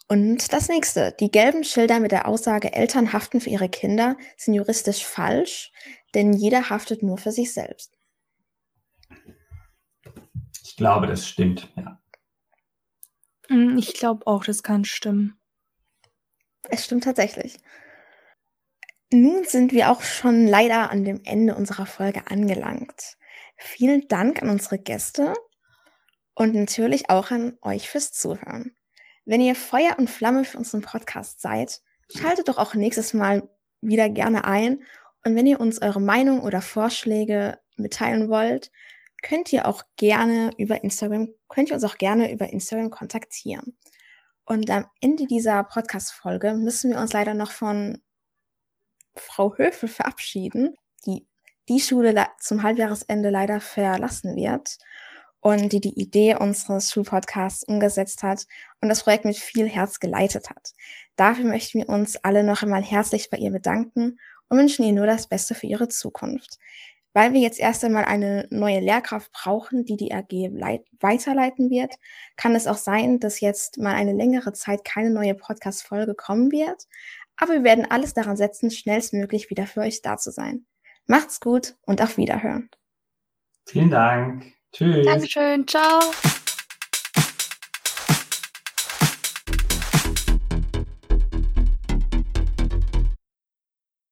Und 0.09 0.55
das 0.55 0.69
nächste. 0.69 1.15
Die 1.21 1.31
gelben 1.31 1.65
Schilder 1.65 2.01
mit 2.01 2.13
der 2.13 2.27
Aussage 2.27 2.73
Eltern 2.73 3.13
haften 3.13 3.43
für 3.43 3.51
ihre 3.51 3.69
Kinder 3.69 4.17
sind 4.39 4.55
juristisch 4.55 5.05
falsch, 5.05 5.71
denn 6.15 6.33
jeder 6.33 6.71
haftet 6.71 7.03
nur 7.03 7.19
für 7.19 7.31
sich 7.31 7.53
selbst. 7.53 7.95
Ich 10.65 10.77
glaube, 10.77 11.07
das 11.07 11.29
stimmt, 11.29 11.71
ja. 11.77 12.01
Hm, 13.49 13.77
ich 13.77 13.93
glaube 13.95 14.27
auch, 14.27 14.45
das 14.45 14.63
kann 14.63 14.87
stimmen. 14.87 15.39
Es 16.71 16.85
stimmt 16.85 17.05
tatsächlich. 17.05 17.59
Nun 19.11 19.45
sind 19.45 19.73
wir 19.73 19.91
auch 19.91 20.03
schon 20.03 20.47
leider 20.47 20.91
an 20.91 21.05
dem 21.05 21.23
Ende 21.25 21.55
unserer 21.55 21.87
Folge 21.87 22.27
angelangt. 22.31 23.17
Vielen 23.57 24.07
Dank 24.09 24.43
an 24.43 24.51
unsere 24.51 24.79
Gäste 24.79 25.35
und 26.35 26.55
natürlich 26.55 27.11
auch 27.11 27.31
an 27.31 27.59
euch 27.63 27.89
fürs 27.89 28.13
Zuhören. 28.13 28.78
Wenn 29.29 29.43
ihr 29.43 29.55
Feuer 29.55 29.99
und 29.99 30.09
Flamme 30.09 30.43
für 30.47 30.57
unseren 30.57 30.81
Podcast 30.81 31.43
seid, 31.43 31.83
schaltet 32.11 32.49
doch 32.49 32.57
auch 32.57 32.73
nächstes 32.73 33.13
Mal 33.13 33.47
wieder 33.83 34.09
gerne 34.09 34.47
ein. 34.47 34.83
Und 35.23 35.37
wenn 35.37 35.47
ihr 35.47 35.61
uns 35.61 35.83
eure 35.83 36.01
Meinung 36.01 36.41
oder 36.41 36.63
Vorschläge 36.63 37.59
mitteilen 37.77 38.31
wollt, 38.31 38.71
könnt 39.21 39.53
ihr 39.53 39.69
auch 39.69 39.83
gerne 39.97 40.53
über 40.57 40.83
Instagram, 40.83 41.29
könnt 41.51 41.69
ihr 41.69 41.75
uns 41.75 41.85
auch 41.85 41.99
gerne 41.99 42.33
über 42.33 42.49
Instagram 42.49 42.89
kontaktieren. 42.89 43.77
Und 44.47 44.71
am 44.71 44.87
Ende 45.03 45.27
dieser 45.27 45.63
Podcast-Folge 45.63 46.55
müssen 46.55 46.93
wir 46.93 46.99
uns 46.99 47.13
leider 47.13 47.35
noch 47.35 47.51
von 47.51 48.01
Frau 49.15 49.55
Höfel 49.59 49.91
verabschieden, 49.91 50.75
die 51.05 51.27
die 51.69 51.81
Schule 51.81 52.15
zum 52.41 52.63
Halbjahresende 52.63 53.29
leider 53.29 53.61
verlassen 53.61 54.37
wird 54.37 54.79
und 55.41 55.73
die 55.73 55.81
die 55.81 55.99
Idee 56.01 56.37
unseres 56.37 56.91
Schulpodcasts 56.91 57.65
umgesetzt 57.65 58.23
hat 58.23 58.47
und 58.81 58.89
das 58.89 59.03
Projekt 59.05 59.25
mit 59.25 59.37
viel 59.37 59.69
Herz 59.69 60.01
geleitet 60.01 60.51
hat. 60.51 60.73
Dafür 61.17 61.45
möchten 61.45 61.79
wir 61.79 61.89
uns 61.89 62.17
alle 62.17 62.45
noch 62.45 62.63
einmal 62.63 62.83
herzlich 62.83 63.31
bei 63.31 63.39
ihr 63.39 63.51
bedanken 63.51 64.19
und 64.49 64.59
wünschen 64.59 64.85
ihr 64.85 64.93
nur 64.93 65.07
das 65.07 65.27
Beste 65.27 65.55
für 65.55 65.67
ihre 65.67 65.89
Zukunft. 65.89 66.59
Weil 67.15 67.33
wir 67.33 67.41
jetzt 67.41 67.59
erst 67.59 67.85
einmal 67.85 68.05
eine 68.05 68.47
neue 68.51 68.81
Lehrkraft 68.81 69.33
brauchen, 69.33 69.85
die 69.85 69.97
die 69.97 70.13
AG 70.13 70.31
weiterleiten 71.01 71.71
wird, 71.71 71.95
kann 72.37 72.55
es 72.55 72.67
auch 72.67 72.77
sein, 72.77 73.19
dass 73.19 73.41
jetzt 73.41 73.79
mal 73.79 73.95
eine 73.95 74.13
längere 74.13 74.53
Zeit 74.53 74.85
keine 74.85 75.11
neue 75.11 75.35
Podcast-Folge 75.35 76.15
kommen 76.15 76.53
wird. 76.53 76.87
Aber 77.37 77.55
wir 77.55 77.65
werden 77.65 77.91
alles 77.91 78.15
daran 78.15 78.37
setzen, 78.37 78.71
schnellstmöglich 78.71 79.49
wieder 79.51 79.67
für 79.67 79.81
euch 79.81 80.03
da 80.03 80.17
zu 80.17 80.31
sein. 80.31 80.67
Macht's 81.07 81.41
gut 81.41 81.77
und 81.83 82.03
auf 82.03 82.19
Wiederhören. 82.19 82.69
Vielen 83.67 83.91
Dank. 83.91 84.58
Tschüss. 84.73 85.07
Dankeschön. 85.07 85.67
Ciao. 85.67 86.01